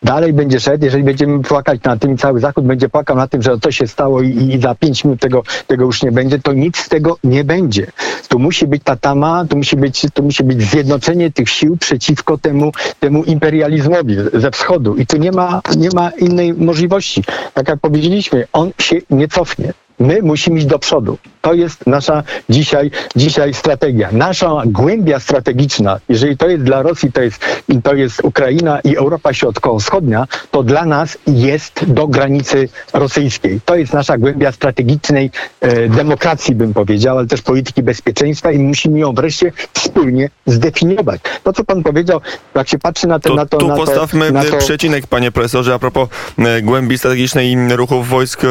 Dalej 0.04 0.32
będzie 0.32 0.60
szedł, 0.60 0.84
jeżeli 0.84 1.04
będziemy 1.04 1.42
płakać 1.42 1.82
na 1.82 1.96
tym 1.96 2.18
cały 2.18 2.40
Zachód 2.40 2.64
będzie 2.64 2.88
płakał 2.88 3.16
na 3.16 3.28
tym, 3.28 3.42
że 3.42 3.58
to 3.58 3.72
się 3.72 3.86
stało 3.86 4.22
i, 4.22 4.28
i 4.28 4.60
za 4.60 4.74
pięć 4.74 5.04
minut 5.04 5.20
tego, 5.20 5.42
tego 5.66 5.84
już 5.84 6.02
nie 6.02 6.12
będzie, 6.12 6.38
to 6.38 6.52
nic 6.52 6.76
z 6.76 6.88
tego 6.88 7.18
nie 7.24 7.44
będzie. 7.44 7.86
Tu 8.28 8.38
musi 8.38 8.66
być 8.66 8.82
ta 8.84 8.96
tama, 8.96 9.44
tu 9.50 9.56
musi 9.56 9.76
być, 9.76 10.06
tu 10.14 10.22
musi 10.22 10.44
być 10.44 10.62
zjednoczenie 10.62 11.30
tych 11.30 11.48
sił 11.48 11.76
przeciwko 11.76 12.38
temu, 12.38 12.72
temu 13.00 13.24
imperializmowi 13.24 14.16
ze 14.32 14.50
wschodu. 14.50 14.94
I 14.96 15.06
tu 15.06 15.16
nie 15.16 15.32
ma, 15.32 15.60
nie 15.76 15.88
ma 15.94 16.10
innej 16.10 16.54
możliwości. 16.54 17.24
Tak 17.54 17.68
jak 17.68 17.80
powiedzieliśmy, 17.80 18.46
on 18.52 18.70
się 18.78 18.96
nie 19.10 19.28
cofnie. 19.28 19.72
My 20.00 20.22
musimy 20.22 20.58
iść 20.58 20.66
do 20.66 20.78
przodu. 20.78 21.18
To 21.40 21.54
jest 21.54 21.86
nasza 21.86 22.22
dzisiaj, 22.48 22.90
dzisiaj 23.16 23.54
strategia. 23.54 24.08
Nasza 24.12 24.62
głębia 24.66 25.20
strategiczna, 25.20 26.00
jeżeli 26.08 26.36
to 26.36 26.48
jest 26.48 26.64
dla 26.64 26.82
Rosji, 26.82 27.12
to 27.12 27.22
jest, 27.22 27.44
to 27.82 27.94
jest 27.94 28.24
Ukraina 28.24 28.80
i 28.80 28.96
Europa 28.96 29.32
Środkowo-Wschodnia, 29.34 30.26
to 30.50 30.62
dla 30.62 30.84
nas 30.84 31.18
jest 31.26 31.84
do 31.86 32.08
granicy 32.08 32.68
rosyjskiej. 32.92 33.60
To 33.64 33.76
jest 33.76 33.92
nasza 33.92 34.18
głębia 34.18 34.52
strategicznej 34.52 35.30
e, 35.60 35.88
demokracji, 35.88 36.54
bym 36.54 36.74
powiedział, 36.74 37.18
ale 37.18 37.26
też 37.26 37.42
polityki 37.42 37.82
bezpieczeństwa 37.82 38.52
i 38.52 38.58
musimy 38.58 38.98
ją 38.98 39.12
wreszcie 39.12 39.52
wspólnie 39.72 40.30
zdefiniować. 40.46 41.20
To, 41.42 41.52
co 41.52 41.64
pan 41.64 41.82
powiedział, 41.82 42.20
jak 42.54 42.68
się 42.68 42.78
patrzy 42.78 43.06
na, 43.06 43.18
te, 43.18 43.28
To, 43.28 43.34
na 43.34 43.46
to... 43.46 43.56
tu 43.56 43.68
na 43.68 43.76
to, 43.76 43.84
postawmy 43.84 44.32
na 44.32 44.44
to, 44.44 44.56
przecinek, 44.56 45.06
panie 45.06 45.32
profesorze, 45.32 45.74
a 45.74 45.78
propos 45.78 46.08
e, 46.38 46.62
głębi 46.62 46.98
strategicznej 46.98 47.56
ruchów 47.76 48.08
wojsk 48.08 48.44
e, 48.44 48.48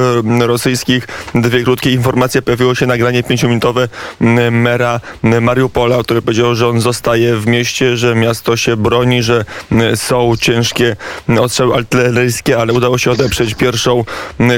rosyjskich. 0.48 1.08
Dwie 1.36 1.64
krótkie 1.64 1.92
informacje. 1.92 2.42
Pojawiło 2.42 2.76
się 2.76 2.86
nagranie 2.86 3.24
pięciominutowe 3.24 3.88
m, 4.22 4.62
mera 4.62 5.00
m, 5.24 5.44
Mariupola, 5.44 6.04
który 6.04 6.22
powiedział, 6.22 6.56
że 6.56 6.68
on 6.68 6.82
zostaje 6.82 7.38
w 7.38 7.48
mieście, 7.48 7.98
że 7.98 8.16
miasto 8.16 8.58
się 8.58 8.78
broni, 8.78 9.24
że 9.24 9.46
m, 9.72 9.98
są 9.98 10.34
ciężkie 10.40 10.96
ostrzały 11.40 11.76
artyleryjskie, 11.76 12.58
ale 12.58 12.74
udało 12.74 12.98
się 12.98 13.12
odeprzeć 13.12 13.54
pierwszą 13.54 14.04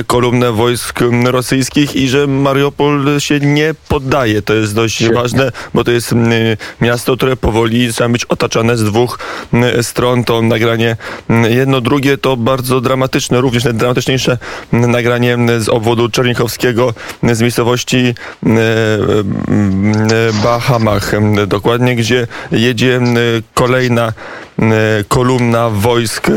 kolumnę 0.08 0.51
wojsk 0.51 1.00
rosyjskich 1.25 1.96
i 1.96 2.08
że 2.08 2.27
Mariupol 2.27 3.20
się 3.20 3.39
nie 3.39 3.75
poddaje. 3.89 4.41
To 4.41 4.53
jest 4.53 4.75
dość 4.75 4.96
Świetnie. 4.96 5.15
ważne, 5.15 5.51
bo 5.74 5.84
to 5.84 5.91
jest 5.91 6.13
miasto, 6.82 7.17
które 7.17 7.36
powoli 7.36 7.91
zaczyna 7.91 8.10
być 8.10 8.25
otaczane 8.25 8.77
z 8.77 8.84
dwóch 8.84 9.20
stron. 9.82 10.24
To 10.24 10.41
nagranie 10.41 10.98
jedno, 11.50 11.82
drugie 11.82 12.17
to 12.17 12.38
bardzo 12.38 12.82
dramatyczne, 12.82 13.41
również 13.41 13.63
najdramatyczniejsze 13.63 14.38
nagranie 14.72 15.38
z 15.60 15.70
obwodu 15.70 16.10
czernichowskiego, 16.10 16.64
m, 16.69 17.36
z 17.36 17.41
miejscowości 17.41 18.15
m, 18.43 18.58
m, 19.47 19.93
Bahamach, 20.43 21.12
dokładnie, 21.47 21.95
gdzie 21.95 22.28
jedzie 22.51 22.95
m, 22.95 23.15
kolejna 23.54 24.13
kolumna 25.08 25.70
wojsk 25.70 26.28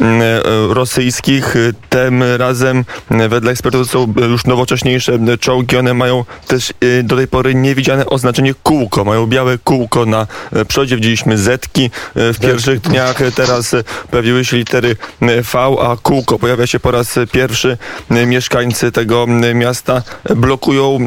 m, 0.00 0.22
rosyjskich. 0.70 1.54
Tym 1.88 2.22
razem 2.36 2.84
wedle 3.28 3.50
ekspertów 3.52 3.90
są 3.90 4.14
już 4.30 4.44
nowocześniejsze 4.44 5.18
czołgi. 5.40 5.76
One 5.76 5.94
mają 5.94 6.24
też 6.46 6.72
do 7.04 7.16
tej 7.16 7.28
pory 7.28 7.54
niewidziane 7.54 8.06
oznaczenie 8.06 8.54
kółko. 8.62 9.04
Mają 9.04 9.26
białe 9.26 9.58
kółko 9.58 10.06
na 10.06 10.26
e, 10.52 10.64
przodzie. 10.64 10.96
Widzieliśmy 10.96 11.38
zetki 11.38 11.84
e, 11.84 12.32
w 12.32 12.38
pierwszych 12.40 12.80
dniach. 12.80 13.22
E, 13.22 13.32
Teraz 13.32 13.74
e, 13.74 13.84
pojawiły 14.10 14.44
się 14.44 14.56
litery 14.56 14.96
e, 15.20 15.42
V, 15.42 15.58
a 15.58 15.96
kółko 16.02 16.38
pojawia 16.38 16.66
się 16.66 16.80
po 16.80 16.90
raz 16.90 17.18
pierwszy. 17.32 17.78
E, 18.10 18.26
Mieszkańcy 18.26 18.92
tego 18.92 19.26
miasta 19.54 20.02
blokują 20.36 20.98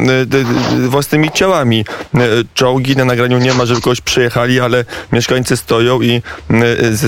e, 0.84 0.88
własnymi 0.88 1.32
ciałami 1.32 1.86
e, 2.16 2.20
czołgi. 2.54 2.96
Na 2.96 3.06
nagraniu 3.06 3.38
nie 3.38 3.54
ma, 3.54 3.66
żeby 3.66 3.82
kogoś 3.82 4.02
przejechali, 4.02 4.60
ale 4.60 4.86
mieszkańcy 5.12 5.58
stoją 5.58 6.02
i 6.02 6.22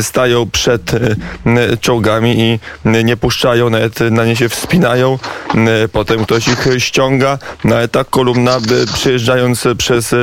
stają 0.01 0.49
przed 0.49 0.93
e, 0.93 0.97
m, 1.45 1.57
czołgami 1.81 2.39
i 2.39 2.59
nie 2.85 3.17
puszczają, 3.17 3.69
nawet 3.69 3.99
na 3.99 4.25
nie 4.25 4.35
się 4.35 4.49
wspinają. 4.49 5.19
Potem 5.91 6.25
ktoś 6.25 6.47
ich 6.47 6.67
ściąga. 6.77 7.37
No 7.63 7.75
ale 7.75 7.87
ta 7.87 8.03
kolumna, 8.03 8.57
przejeżdżając 8.93 9.63
przez 9.77 10.15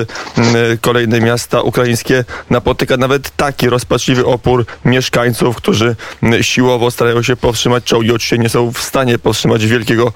kolejne 0.81 1.21
miasta 1.21 1.63
ukraińskie, 1.63 2.25
napotyka 2.51 2.97
nawet 2.97 3.37
taki 3.37 3.69
rozpaczliwy 3.69 4.27
opór 4.27 4.67
mieszkańców, 4.85 5.57
którzy 5.57 5.97
siłowo 6.41 6.91
starają 6.91 7.23
się 7.23 7.37
powstrzymać 7.37 7.85
czołgi. 7.85 8.11
Oczywiście 8.11 8.39
nie 8.39 8.49
są 8.49 8.73
w 8.73 8.79
stanie 8.79 9.19
powstrzymać 9.19 9.67
wielkiego 9.67 10.13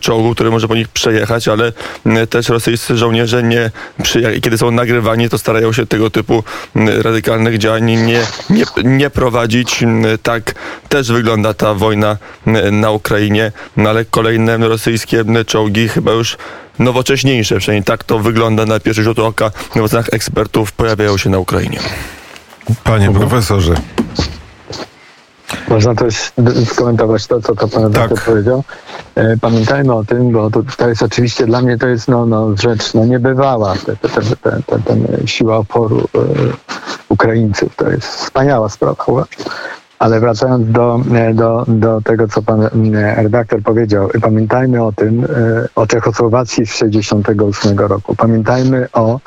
czołgu, 0.00 0.34
który 0.34 0.50
może 0.50 0.68
po 0.68 0.74
nich 0.74 0.88
przejechać, 0.88 1.48
ale 1.48 1.72
też 2.30 2.48
rosyjscy 2.48 2.96
żołnierze 2.96 3.42
nie, 3.42 3.70
kiedy 4.42 4.58
są 4.58 4.70
nagrywani, 4.70 5.28
to 5.28 5.38
starają 5.38 5.72
się 5.72 5.86
tego 5.86 6.10
typu 6.10 6.44
radykalnych 7.02 7.58
działań 7.58 7.84
nie, 7.84 8.20
nie, 8.56 8.64
nie 8.84 9.10
prowadzić. 9.10 9.84
Tak 10.22 10.54
też 10.88 11.12
wygląda 11.12 11.54
ta 11.54 11.74
wojna 11.74 12.16
na 12.72 12.90
Ukrainie, 12.90 13.52
no 13.76 13.90
ale 13.90 14.04
kolejne 14.04 14.58
rosyjskie 14.58 15.24
czołgi 15.46 15.88
chyba 15.88 16.12
już 16.12 16.36
nowocześniejsze, 16.78 17.58
przynajmniej 17.58 17.84
tak 17.84 18.04
to 18.04 18.18
wygląda 18.18 18.66
na 18.66 18.80
pierwszy 18.80 19.02
rzut 19.02 19.18
oka 19.18 19.50
w 19.50 19.76
ocenach 19.76 20.08
ekspertów, 20.12 20.72
pojawiają 20.72 21.16
się 21.16 21.30
na 21.30 21.38
Ukrainie. 21.38 21.78
Panie 22.84 23.12
profesorze, 23.12 23.74
Można 25.68 25.94
też 25.94 26.32
skomentować 26.66 27.26
to, 27.26 27.40
co 27.40 27.54
to 27.54 27.68
pan 27.68 27.92
Tak. 27.92 28.10
powiedział. 28.24 28.64
E, 29.14 29.36
Pamiętajmy 29.36 29.94
o 29.94 30.04
tym, 30.04 30.32
bo 30.32 30.50
to, 30.50 30.62
to 30.76 30.88
jest 30.88 31.02
oczywiście 31.02 31.46
dla 31.46 31.62
mnie 31.62 31.78
to 31.78 31.86
jest 31.86 32.08
no, 32.08 32.26
no, 32.26 32.56
rzecz 32.56 32.94
no, 32.94 33.04
niebywała. 33.04 33.74
Te, 33.74 33.96
te, 33.96 34.08
te, 34.08 34.20
te, 34.36 34.62
te, 34.66 34.78
ten 34.78 35.06
siła 35.26 35.56
oporu 35.56 36.08
e, 36.14 36.18
Ukraińców 37.08 37.76
to 37.76 37.90
jest 37.90 38.06
wspaniała 38.06 38.68
sprawa. 38.68 39.24
Ale 39.98 40.20
wracając 40.20 40.70
do, 40.70 41.00
e, 41.14 41.34
do, 41.34 41.64
do 41.68 42.00
tego, 42.00 42.28
co 42.28 42.42
pan 42.42 42.62
e, 42.62 42.68
redaktor 43.22 43.62
powiedział, 43.62 44.08
pamiętajmy 44.22 44.84
o 44.84 44.92
tym, 44.92 45.24
e, 45.24 45.28
o 45.74 45.86
Czechosłowacji 45.86 46.66
z 46.66 46.72
1968 46.72 47.78
roku. 47.78 48.16
Pamiętajmy 48.16 48.88
o 48.92 49.14
e, 49.14 49.20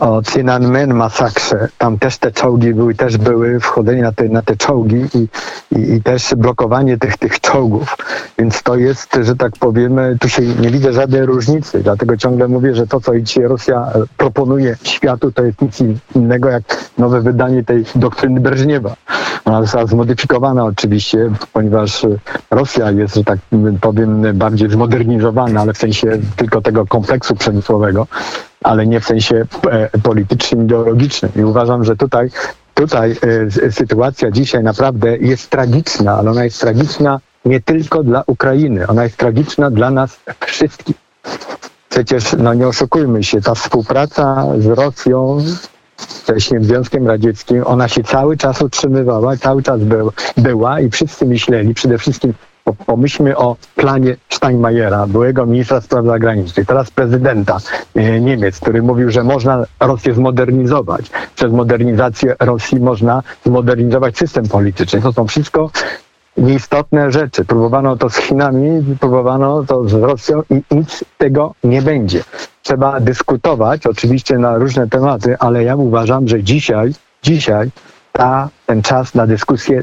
o 0.00 0.22
Tiananmen 0.22 0.94
masakrze. 0.94 1.68
Tam 1.78 1.98
też 1.98 2.18
te 2.18 2.32
czołgi 2.32 2.74
były, 2.74 2.94
też 2.94 3.18
były 3.18 3.60
wchodzenie 3.60 4.02
na 4.02 4.12
te, 4.12 4.28
na 4.28 4.42
te 4.42 4.56
czołgi 4.56 5.06
i, 5.14 5.28
i, 5.76 5.92
i 5.92 6.02
też 6.02 6.34
blokowanie 6.36 6.98
tych, 6.98 7.16
tych 7.16 7.40
czołgów. 7.40 7.96
Więc 8.38 8.62
to 8.62 8.76
jest, 8.76 9.18
że 9.22 9.36
tak 9.36 9.52
powiemy, 9.60 10.16
tu 10.20 10.28
się 10.28 10.42
nie 10.42 10.70
widzę 10.70 10.92
żadnej 10.92 11.26
różnicy. 11.26 11.82
Dlatego 11.82 12.16
ciągle 12.16 12.48
mówię, 12.48 12.74
że 12.74 12.86
to, 12.86 13.00
co 13.00 13.20
dzisiaj 13.20 13.44
Rosja 13.44 13.92
proponuje 14.16 14.76
światu, 14.82 15.32
to 15.32 15.44
jest 15.44 15.62
nic 15.62 15.78
innego 16.14 16.48
jak 16.48 16.62
nowe 16.98 17.20
wydanie 17.20 17.64
tej 17.64 17.84
doktryny 17.94 18.40
Breżniewa. 18.40 18.94
Ona 19.44 19.62
została 19.62 19.86
zmodyfikowana 19.86 20.64
oczywiście, 20.64 21.30
ponieważ 21.52 22.06
Rosja 22.50 22.90
jest, 22.90 23.14
że 23.14 23.24
tak 23.24 23.38
powiem, 23.80 24.22
bardziej 24.34 24.70
zmodernizowana, 24.70 25.60
ale 25.60 25.72
w 25.72 25.78
sensie 25.78 26.18
tylko 26.36 26.60
tego 26.60 26.86
kompleksu 26.86 27.34
przemysłowego, 27.34 28.06
ale 28.64 28.86
nie 28.86 29.00
w 29.00 29.04
sensie 29.04 29.46
e, 29.70 29.98
politycznym, 29.98 30.64
ideologicznym. 30.64 31.32
I 31.36 31.42
uważam, 31.42 31.84
że 31.84 31.96
tutaj, 31.96 32.30
tutaj 32.74 33.16
e, 33.66 33.72
sytuacja 33.72 34.30
dzisiaj 34.30 34.62
naprawdę 34.62 35.16
jest 35.16 35.50
tragiczna, 35.50 36.12
ale 36.18 36.30
ona 36.30 36.44
jest 36.44 36.60
tragiczna 36.60 37.20
nie 37.44 37.60
tylko 37.60 38.02
dla 38.02 38.22
Ukrainy, 38.26 38.86
ona 38.86 39.04
jest 39.04 39.16
tragiczna 39.16 39.70
dla 39.70 39.90
nas 39.90 40.20
wszystkich. 40.46 40.96
Przecież, 41.88 42.36
no 42.38 42.54
nie 42.54 42.68
oszukujmy 42.68 43.24
się, 43.24 43.40
ta 43.40 43.54
współpraca 43.54 44.46
z 44.58 44.66
Rosją, 44.66 45.38
wcześniej 45.96 46.64
Związkiem 46.64 47.06
Radzieckim, 47.06 47.62
ona 47.66 47.88
się 47.88 48.02
cały 48.02 48.36
czas 48.36 48.62
utrzymywała, 48.62 49.36
cały 49.36 49.62
czas 49.62 49.80
był, 49.80 50.12
była 50.36 50.80
i 50.80 50.90
wszyscy 50.90 51.26
myśleli, 51.26 51.74
przede 51.74 51.98
wszystkim 51.98 52.34
pomyślmy 52.86 53.36
o 53.36 53.56
planie 53.76 54.16
Steinmeiera, 54.28 55.06
byłego 55.06 55.46
ministra 55.46 55.80
spraw 55.80 56.04
zagranicznych, 56.04 56.66
teraz 56.66 56.90
prezydenta 56.90 57.58
e, 57.94 58.20
Niemiec, 58.20 58.60
który 58.60 58.82
mówił, 58.82 59.10
że 59.10 59.24
można 59.24 59.64
Rosję 59.80 60.14
zmodernizować. 60.14 61.10
Przez 61.34 61.52
modernizację 61.52 62.36
Rosji 62.40 62.80
można 62.80 63.22
zmodernizować 63.46 64.18
system 64.18 64.48
polityczny. 64.48 65.00
To 65.00 65.12
są 65.12 65.26
wszystko 65.26 65.70
nieistotne 66.36 67.12
rzeczy. 67.12 67.44
Próbowano 67.44 67.96
to 67.96 68.10
z 68.10 68.16
Chinami, 68.16 68.96
próbowano 69.00 69.64
to 69.64 69.88
z 69.88 69.94
Rosją 69.94 70.42
i 70.50 70.74
nic 70.74 71.04
tego 71.18 71.54
nie 71.64 71.82
będzie. 71.82 72.24
Trzeba 72.62 73.00
dyskutować 73.00 73.86
oczywiście 73.86 74.38
na 74.38 74.58
różne 74.58 74.88
tematy, 74.88 75.36
ale 75.38 75.64
ja 75.64 75.76
uważam, 75.76 76.28
że 76.28 76.42
dzisiaj, 76.42 76.92
dzisiaj 77.22 77.70
ta, 78.12 78.48
ten 78.74 78.82
czas 78.82 79.14
na 79.14 79.26
dyskusję 79.26 79.82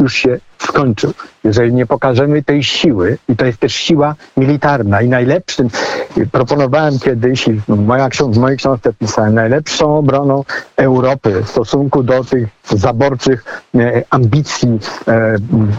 już 0.00 0.14
się 0.14 0.38
skończył. 0.58 1.12
Jeżeli 1.44 1.72
nie 1.74 1.86
pokażemy 1.86 2.42
tej 2.42 2.64
siły, 2.64 3.18
i 3.28 3.36
to 3.36 3.44
jest 3.46 3.58
też 3.58 3.74
siła 3.74 4.14
militarna, 4.36 5.02
i 5.02 5.08
najlepszym, 5.08 5.68
proponowałem 6.32 6.98
kiedyś, 6.98 7.48
i 7.48 7.60
moja, 7.68 8.08
w 8.32 8.38
mojej 8.38 8.58
książce 8.58 8.92
pisałem, 8.92 9.34
najlepszą 9.34 9.98
obroną 9.98 10.44
Europy 10.76 11.42
w 11.44 11.48
stosunku 11.48 12.02
do 12.02 12.24
tych 12.24 12.48
zaborczych 12.76 13.62
e, 13.74 14.02
ambicji 14.10 14.78
e, 15.08 15.36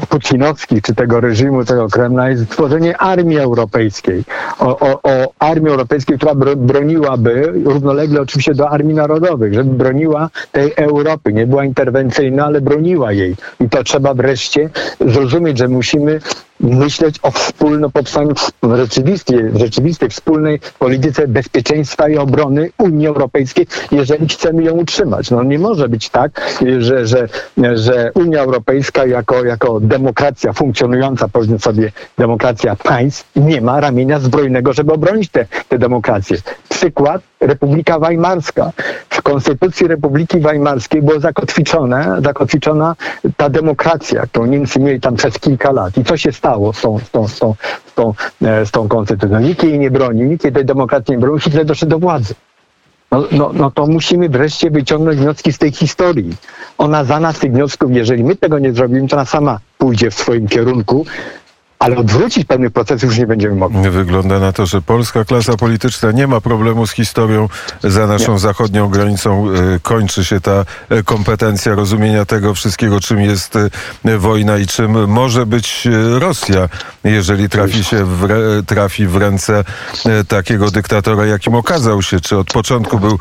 putinowskich, 0.10 0.82
czy 0.82 0.96
tego 0.96 1.22
reżimu, 1.22 1.66
tego 1.66 1.88
Kremla, 1.88 2.30
jest 2.30 2.46
stworzenie 2.46 2.98
armii 2.98 3.38
europejskiej. 3.38 4.24
O, 4.60 4.80
o, 4.80 5.00
o 5.04 5.34
armii 5.40 5.70
europejskiej, 5.70 6.18
która 6.18 6.36
broniłaby, 6.56 7.54
równolegle 7.66 8.22
oczywiście 8.22 8.54
do 8.54 8.70
armii 8.70 8.96
narodowych, 8.96 9.54
żeby 9.54 9.74
broniła 9.74 10.30
tej 10.52 10.74
Europy. 10.76 11.34
Nie 11.34 11.48
była 11.48 11.66
interwencyjna, 11.66 12.49
ale 12.50 12.62
broniła 12.62 13.12
jej. 13.12 13.36
I 13.60 13.70
to 13.70 13.84
trzeba 13.84 14.14
wreszcie 14.14 14.70
zrozumieć, 15.00 15.58
że 15.58 15.68
musimy 15.68 16.20
myśleć 16.60 17.20
o 17.22 17.32
wspólno 17.32 17.90
powstaniu 17.90 18.34
rzeczywistej, 18.76 19.38
rzeczywistej 19.56 20.10
wspólnej 20.10 20.60
polityce 20.80 21.28
bezpieczeństwa 21.28 22.10
i 22.10 22.18
obrony 22.18 22.70
Unii 22.78 23.08
Europejskiej, 23.08 23.68
jeżeli 23.92 24.28
chcemy 24.28 24.64
ją 24.64 24.74
utrzymać. 24.74 25.32
No 25.32 25.44
nie 25.44 25.60
może 25.60 25.90
być 25.90 26.10
tak, 26.10 26.60
że, 26.80 27.08
że, 27.08 27.28
że 27.74 28.12
Unia 28.14 28.42
Europejska 28.42 29.06
jako, 29.06 29.46
jako 29.46 29.80
demokracja 29.80 30.54
funkcjonująca, 30.54 31.28
powiedzmy 31.28 31.60
sobie 31.60 31.92
demokracja 32.18 32.76
państw, 32.76 33.32
nie 33.36 33.62
ma 33.62 33.80
ramienia 33.80 34.20
zbrojnego, 34.20 34.74
żeby 34.74 34.94
obronić 34.94 35.30
te, 35.30 35.46
te 35.70 35.80
demokracje. 35.80 36.38
Przykład 36.70 37.22
Republika 37.40 38.00
Weimarska. 38.00 38.72
W 39.10 39.22
Konstytucji 39.22 39.88
Republiki 39.88 40.40
Weimarskiej 40.40 41.02
było 41.02 41.20
zakotwiczone, 41.20 42.18
zakotwiczona 42.24 42.96
ta 43.38 43.50
demokracja, 43.50 44.26
którą 44.26 44.46
Niemcy 44.46 44.80
mieli 44.80 45.00
tam 45.00 45.16
przez 45.16 45.40
kilka 45.40 45.72
lat. 45.72 45.98
I 45.98 46.04
co 46.04 46.18
się 46.18 46.32
stało 46.32 46.49
z 46.74 46.82
tą, 46.82 47.00
z 47.00 47.10
tą, 47.12 47.28
z 47.28 47.40
tą, 47.40 47.56
z 47.86 47.94
tą, 47.94 48.14
e, 48.42 48.66
z 48.66 48.72
tą 48.72 48.88
konstytucją? 48.88 49.40
Nikt 49.40 49.64
jej 49.64 49.80
nie 49.80 49.92
bronił, 49.92 50.28
nikt 50.28 50.44
jej 50.44 50.54
tej 50.54 50.66
demokracji 50.66 51.12
nie 51.12 51.18
bronił, 51.18 51.40
Hitler 51.40 51.66
doszedł 51.66 51.90
do 51.90 52.00
władzy. 52.00 52.34
No, 53.12 53.24
no, 53.32 53.52
no 53.54 53.72
to 53.72 53.88
musimy 53.88 54.30
wreszcie 54.30 54.72
wyciągnąć 54.72 55.20
wnioski 55.20 55.54
z 55.54 55.58
tej 55.58 55.72
historii. 55.72 56.36
Ona 56.78 57.04
za 57.04 57.20
nas 57.20 57.40
tych 57.40 57.52
wniosków, 57.52 57.92
jeżeli 57.92 58.24
my 58.24 58.36
tego 58.36 58.60
nie 58.60 58.74
zrobimy, 58.74 59.08
to 59.08 59.16
ona 59.16 59.26
sama 59.26 59.60
pójdzie 59.78 60.12
w 60.12 60.14
swoim 60.14 60.48
kierunku, 60.48 61.06
ale 61.80 61.98
odwrócić 61.98 62.46
pewnych 62.46 62.72
procesów 62.72 63.04
już 63.04 63.18
nie 63.18 63.28
będziemy 63.28 63.56
mogli. 63.56 63.90
Wygląda 63.90 64.40
na 64.40 64.54
to, 64.54 64.66
że 64.66 64.82
polska 64.82 65.26
klasa 65.26 65.58
polityczna 65.58 66.12
nie 66.12 66.28
ma 66.28 66.42
problemu 66.42 66.88
z 66.88 66.92
historią. 66.92 67.50
Za 67.84 68.08
naszą 68.08 68.34
nie. 68.34 68.40
zachodnią 68.40 68.90
granicą 68.90 69.50
y, 69.50 69.80
kończy 69.80 70.26
się 70.26 70.42
ta 70.42 70.66
y, 70.92 71.04
kompetencja 71.04 71.76
rozumienia 71.76 72.26
tego 72.26 72.54
wszystkiego, 72.54 73.00
czym 73.00 73.22
jest 73.22 73.56
y, 74.06 74.18
wojna 74.18 74.58
i 74.58 74.68
czym 74.68 75.10
może 75.10 75.46
być 75.46 75.88
Rosja, 76.20 76.70
jeżeli 77.04 77.50
trafi 77.50 77.84
się 77.84 78.06
w, 78.06 78.28
trafi 78.68 79.08
w 79.08 79.16
ręce 79.16 79.64
takiego 80.28 80.72
dyktatora, 80.72 81.26
jakim 81.26 81.56
okazał 81.56 82.02
się. 82.02 82.20
Czy 82.20 82.38
od 82.38 82.48
początku 82.48 83.00
był 83.00 83.20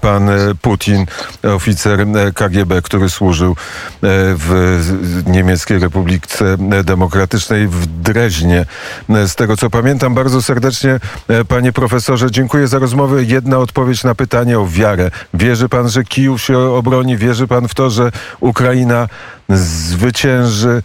pan 0.00 0.30
Putin, 0.62 1.06
oficer 1.42 2.06
KGB, 2.34 2.82
który 2.82 3.08
służył 3.08 3.56
w 4.02 5.22
Niemieckiej 5.26 5.78
Republice 5.78 6.56
Demokratycznej 6.84 7.68
w 7.68 7.85
Dreźnie. 7.86 8.64
Z 9.08 9.34
tego 9.34 9.56
co 9.56 9.70
pamiętam, 9.70 10.14
bardzo 10.14 10.42
serdecznie, 10.42 11.00
e, 11.28 11.44
panie 11.44 11.72
profesorze, 11.72 12.30
dziękuję 12.30 12.66
za 12.66 12.78
rozmowę. 12.78 13.24
Jedna 13.24 13.58
odpowiedź 13.58 14.04
na 14.04 14.14
pytanie 14.14 14.58
o 14.58 14.66
wiarę. 14.66 15.10
Wierzy 15.34 15.68
pan, 15.68 15.88
że 15.88 16.04
Kijów 16.04 16.42
się 16.42 16.58
obroni? 16.58 17.16
Wierzy 17.16 17.46
pan 17.46 17.68
w 17.68 17.74
to, 17.74 17.90
że 17.90 18.10
Ukraina 18.40 19.08
zwycięży? 19.48 20.82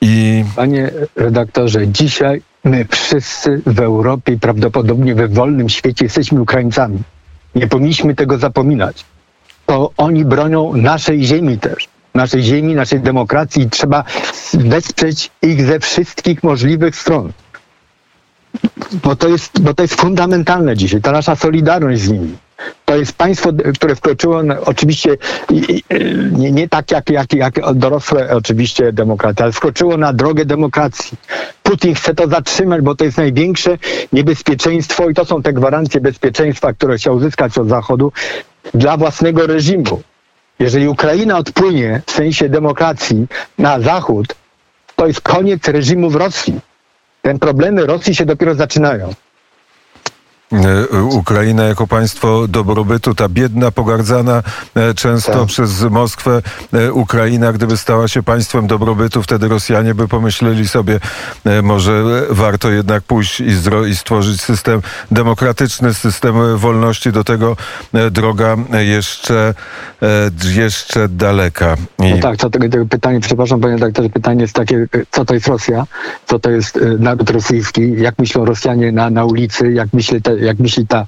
I... 0.00 0.44
Panie 0.56 0.90
redaktorze, 1.16 1.88
dzisiaj 1.88 2.42
my 2.64 2.86
wszyscy 2.90 3.62
w 3.66 3.80
Europie 3.80 4.38
prawdopodobnie 4.38 5.14
we 5.14 5.28
wolnym 5.28 5.68
świecie 5.68 6.04
jesteśmy 6.04 6.40
Ukraińcami. 6.40 6.98
Nie 7.54 7.66
powinniśmy 7.66 8.14
tego 8.14 8.38
zapominać. 8.38 9.04
To 9.66 9.92
oni 9.96 10.24
bronią 10.24 10.76
naszej 10.76 11.24
ziemi 11.24 11.58
też 11.58 11.88
naszej 12.14 12.42
ziemi, 12.42 12.74
naszej 12.74 13.00
demokracji 13.00 13.62
i 13.62 13.70
trzeba 13.70 14.04
wesprzeć 14.54 15.30
ich 15.42 15.62
ze 15.62 15.80
wszystkich 15.80 16.42
możliwych 16.42 16.96
stron. 16.96 17.32
Bo 19.02 19.16
to 19.16 19.28
jest, 19.28 19.60
bo 19.60 19.74
to 19.74 19.82
jest 19.82 19.94
fundamentalne 19.94 20.76
dzisiaj, 20.76 21.00
ta 21.00 21.12
nasza 21.12 21.36
solidarność 21.36 22.00
z 22.00 22.10
nimi. 22.10 22.36
To 22.84 22.96
jest 22.96 23.12
państwo, 23.12 23.50
które 23.74 23.96
wkroczyło 23.96 24.42
oczywiście 24.64 25.16
nie, 26.32 26.52
nie 26.52 26.68
tak 26.68 26.90
jak, 26.90 27.10
jak, 27.10 27.32
jak 27.32 27.54
dorosłe 27.74 28.30
oczywiście 28.36 28.92
demokraty, 28.92 29.42
ale 29.42 29.52
wkroczyło 29.52 29.96
na 29.96 30.12
drogę 30.12 30.44
demokracji. 30.44 31.18
Putin 31.62 31.94
chce 31.94 32.14
to 32.14 32.28
zatrzymać, 32.28 32.80
bo 32.82 32.94
to 32.94 33.04
jest 33.04 33.16
największe 33.16 33.78
niebezpieczeństwo 34.12 35.08
i 35.10 35.14
to 35.14 35.24
są 35.24 35.42
te 35.42 35.52
gwarancje 35.52 36.00
bezpieczeństwa, 36.00 36.72
które 36.72 36.96
chciał 36.96 37.16
uzyskać 37.16 37.58
od 37.58 37.68
Zachodu 37.68 38.12
dla 38.74 38.96
własnego 38.96 39.46
reżimu. 39.46 40.02
Jeżeli 40.60 40.88
Ukraina 40.88 41.38
odpłynie 41.38 42.02
w 42.06 42.10
sensie 42.10 42.48
demokracji 42.48 43.26
na 43.58 43.80
zachód, 43.80 44.26
to 44.96 45.06
jest 45.06 45.20
koniec 45.20 45.68
reżimu 45.68 46.10
w 46.10 46.16
Rosji. 46.16 46.60
Ten 47.22 47.38
problemy 47.38 47.86
Rosji 47.86 48.14
się 48.14 48.26
dopiero 48.26 48.54
zaczynają. 48.54 49.14
E, 50.52 51.02
Ukraina 51.02 51.64
jako 51.64 51.86
państwo 51.86 52.48
dobrobytu, 52.48 53.14
ta 53.14 53.28
biedna, 53.28 53.70
pogardzana 53.70 54.42
e, 54.74 54.94
często 54.94 55.32
tak. 55.32 55.46
przez 55.46 55.82
Moskwę 55.82 56.42
e, 56.72 56.92
Ukraina, 56.92 57.52
gdyby 57.52 57.76
stała 57.76 58.08
się 58.08 58.22
państwem 58.22 58.66
dobrobytu, 58.66 59.22
wtedy 59.22 59.48
Rosjanie 59.48 59.94
by 59.94 60.08
pomyśleli 60.08 60.68
sobie, 60.68 61.00
może 61.62 62.02
warto 62.30 62.70
jednak 62.70 63.02
pójść 63.02 63.40
i, 63.40 63.52
i 63.88 63.96
stworzyć 63.96 64.40
system 64.40 64.82
demokratyczny, 65.10 65.94
system 65.94 66.56
wolności. 66.56 67.12
Do 67.12 67.24
tego 67.24 67.56
droga 68.10 68.56
jeszcze, 68.78 69.54
jeszcze 70.54 71.08
daleka. 71.08 71.76
I... 71.98 72.14
No 72.14 72.18
tak, 72.22 72.36
co 72.36 72.50
tego, 72.50 72.68
tego 72.68 72.86
pytanie, 72.86 73.20
przepraszam 73.20 73.60
panie 73.60 73.74
redaktorze, 73.74 74.08
pytanie 74.08 74.42
jest 74.42 74.54
takie, 74.54 74.86
co 75.10 75.24
to 75.24 75.34
jest 75.34 75.46
Rosja, 75.46 75.86
co 76.26 76.38
to 76.38 76.50
jest 76.50 76.78
naród 76.98 77.30
rosyjski, 77.30 77.92
jak 77.96 78.18
myślą 78.18 78.44
Rosjanie 78.44 78.92
na, 78.92 79.10
na 79.10 79.24
ulicy, 79.24 79.72
jak 79.72 79.88
myślę 79.92 80.20
te, 80.20 80.39
jak 80.40 80.58
myśli 80.58 80.86
ta 80.86 81.06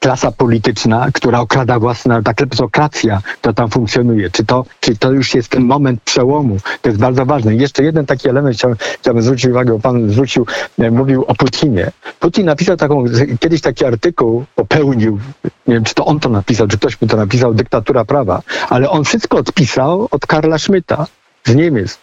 klasa 0.00 0.32
polityczna, 0.32 1.06
która 1.12 1.40
okrada 1.40 1.78
naród, 2.06 2.26
ta 2.26 2.34
kleptokracja, 2.34 3.22
która 3.38 3.54
tam 3.54 3.70
funkcjonuje. 3.70 4.30
Czy 4.30 4.44
to, 4.44 4.64
czy 4.80 4.96
to 4.96 5.12
już 5.12 5.34
jest 5.34 5.48
ten 5.48 5.64
moment 5.64 6.02
przełomu? 6.02 6.56
To 6.82 6.88
jest 6.88 7.00
bardzo 7.00 7.26
ważne. 7.26 7.54
I 7.54 7.58
jeszcze 7.58 7.82
jeden 7.84 8.06
taki 8.06 8.28
element 8.28 8.56
chciałbym, 8.56 8.78
chciałbym 9.00 9.22
zwrócić 9.22 9.50
uwagę, 9.50 9.72
bo 9.72 9.78
pan 9.78 10.10
zwrócił, 10.10 10.46
e, 10.78 10.90
mówił 10.90 11.24
o 11.24 11.34
Putinie. 11.34 11.90
Putin 12.20 12.46
napisał 12.46 12.76
taką, 12.76 13.04
kiedyś 13.40 13.60
taki 13.60 13.84
artykuł, 13.84 14.44
popełnił, 14.54 15.18
nie 15.44 15.74
wiem, 15.74 15.84
czy 15.84 15.94
to 15.94 16.04
on 16.06 16.20
to 16.20 16.28
napisał, 16.28 16.66
czy 16.68 16.78
ktoś 16.78 17.00
mu 17.00 17.08
to 17.08 17.16
napisał, 17.16 17.54
dyktatura 17.54 18.04
prawa, 18.04 18.42
ale 18.68 18.90
on 18.90 19.04
wszystko 19.04 19.38
odpisał 19.38 20.08
od 20.10 20.26
Karla 20.26 20.58
Schmidta 20.58 21.06
z 21.44 21.54
Niemiec. 21.54 21.98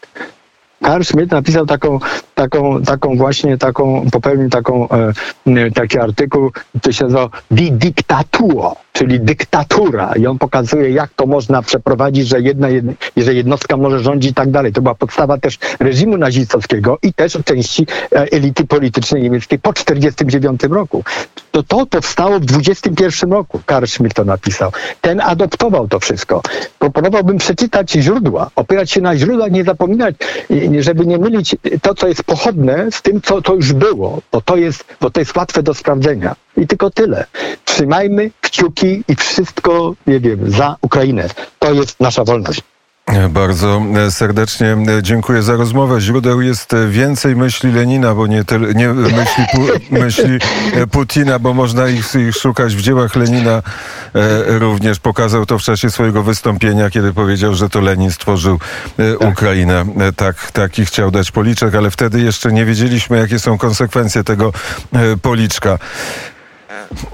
Karl 0.81 1.03
Schmidt 1.03 1.31
napisał 1.31 1.65
taką, 1.65 1.99
taką, 2.35 2.81
taką 2.81 3.17
właśnie 3.17 3.57
taką, 3.57 4.05
popełnił 4.11 4.49
taką, 4.49 4.89
e, 4.89 5.71
taki 5.71 5.99
artykuł, 5.99 6.51
to 6.81 6.91
się 6.91 7.03
nazywa 7.03 7.29
Die 7.51 7.71
Diktatur, 7.71 8.63
czyli 8.97 9.19
dyktatura. 9.19 10.13
I 10.15 10.27
on 10.27 10.37
pokazuje, 10.37 10.89
jak 10.89 11.09
to 11.15 11.25
można 11.25 11.61
przeprowadzić, 11.61 12.27
że 12.27 12.41
jedna, 12.41 12.67
że 13.17 13.33
jednostka 13.33 13.77
może 13.77 13.99
rządzić 13.99 14.31
i 14.31 14.33
tak 14.33 14.51
dalej. 14.51 14.73
To 14.73 14.81
była 14.81 14.95
podstawa 14.95 15.37
też 15.37 15.57
reżimu 15.79 16.17
nazistowskiego 16.17 16.97
i 17.03 17.13
też 17.13 17.37
części 17.45 17.87
e, 18.11 18.31
elity 18.31 18.65
politycznej 18.65 19.23
niemieckiej 19.23 19.59
po 19.59 19.73
1949 19.73 20.75
roku. 20.75 21.03
To, 21.51 21.63
to 21.63 21.85
powstało 21.85 22.39
w 22.39 22.45
21 22.45 23.31
roku. 23.31 23.59
Karl 23.65 23.85
Schmidt 23.85 24.13
to 24.13 24.25
napisał. 24.25 24.71
Ten 25.01 25.21
adoptował 25.21 25.87
to 25.87 25.99
wszystko. 25.99 26.41
Proponowałbym 26.79 27.37
przeczytać 27.37 27.91
źródła, 27.91 28.51
opierać 28.55 28.91
się 28.91 29.01
na 29.01 29.17
źródłach, 29.17 29.51
nie 29.51 29.63
zapominać, 29.63 30.15
żeby 30.79 31.05
nie 31.05 31.17
mylić 31.17 31.55
to, 31.81 31.95
co 31.95 32.07
jest 32.07 32.23
pochodne 32.23 32.91
z 32.91 33.01
tym, 33.01 33.21
co 33.21 33.41
to 33.41 33.53
już 33.55 33.73
było, 33.73 34.21
bo 34.31 34.41
to 34.41 34.57
jest, 34.57 34.85
bo 35.01 35.09
to 35.09 35.19
jest 35.19 35.37
łatwe 35.37 35.63
do 35.63 35.73
sprawdzenia. 35.73 36.35
I 36.57 36.67
tylko 36.67 36.89
tyle. 36.89 37.25
Trzymajmy 37.65 38.31
kciuki 38.41 39.03
i 39.07 39.15
wszystko, 39.15 39.95
nie 40.07 40.19
wiem, 40.19 40.51
za 40.51 40.75
Ukrainę. 40.81 41.29
To 41.59 41.73
jest 41.73 41.99
nasza 41.99 42.23
wolność. 42.23 42.61
Bardzo 43.29 43.81
serdecznie 44.09 44.77
dziękuję 45.01 45.43
za 45.43 45.55
rozmowę. 45.55 46.01
Źródeł 46.01 46.41
jest 46.41 46.75
więcej 46.89 47.35
myśli 47.35 47.71
Lenina, 47.71 48.15
bo 48.15 48.27
nie, 48.27 48.43
nie 48.75 48.87
myśli, 48.87 49.43
pu, 49.51 49.61
myśli 50.01 50.39
Putina, 50.91 51.39
bo 51.39 51.53
można 51.53 51.87
ich, 51.87 52.15
ich 52.15 52.35
szukać 52.35 52.75
w 52.75 52.81
dziełach 52.81 53.15
Lenina. 53.15 53.61
E, 54.15 54.59
również 54.59 54.99
pokazał 54.99 55.45
to 55.45 55.59
w 55.59 55.61
czasie 55.61 55.89
swojego 55.89 56.23
wystąpienia, 56.23 56.89
kiedy 56.89 57.13
powiedział, 57.13 57.55
że 57.55 57.69
to 57.69 57.81
Lenin 57.81 58.11
stworzył 58.11 58.59
e, 58.99 59.17
Ukrainę. 59.17 59.85
E, 59.99 60.13
tak, 60.13 60.51
taki 60.51 60.85
chciał 60.85 61.11
dać 61.11 61.31
policzek, 61.31 61.75
ale 61.75 61.91
wtedy 61.91 62.21
jeszcze 62.21 62.51
nie 62.51 62.65
wiedzieliśmy, 62.65 63.17
jakie 63.17 63.39
są 63.39 63.57
konsekwencje 63.57 64.23
tego 64.23 64.53
e, 64.93 65.17
policzka. 65.17 65.79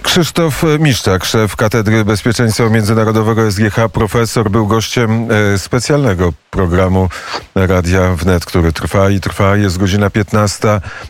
Krzysztof 0.04 0.64
Miszczak, 0.80 1.26
szef 1.26 1.56
Katedry 1.56 2.06
Bezpieczeństwa 2.06 2.70
Międzynarodowego 2.70 3.52
SGH, 3.52 3.76
profesor, 3.94 4.52
był 4.52 4.68
gościem 4.68 5.28
e, 5.32 5.58
specjalnego 5.58 6.34
programu 6.50 7.10
Radia 7.56 8.16
Wnet, 8.16 8.46
który 8.46 8.74
trwa 8.74 9.10
i 9.10 9.20
trwa. 9.20 9.58
Jest 9.58 9.78
godzina 9.78 10.10
15. 10.10 10.82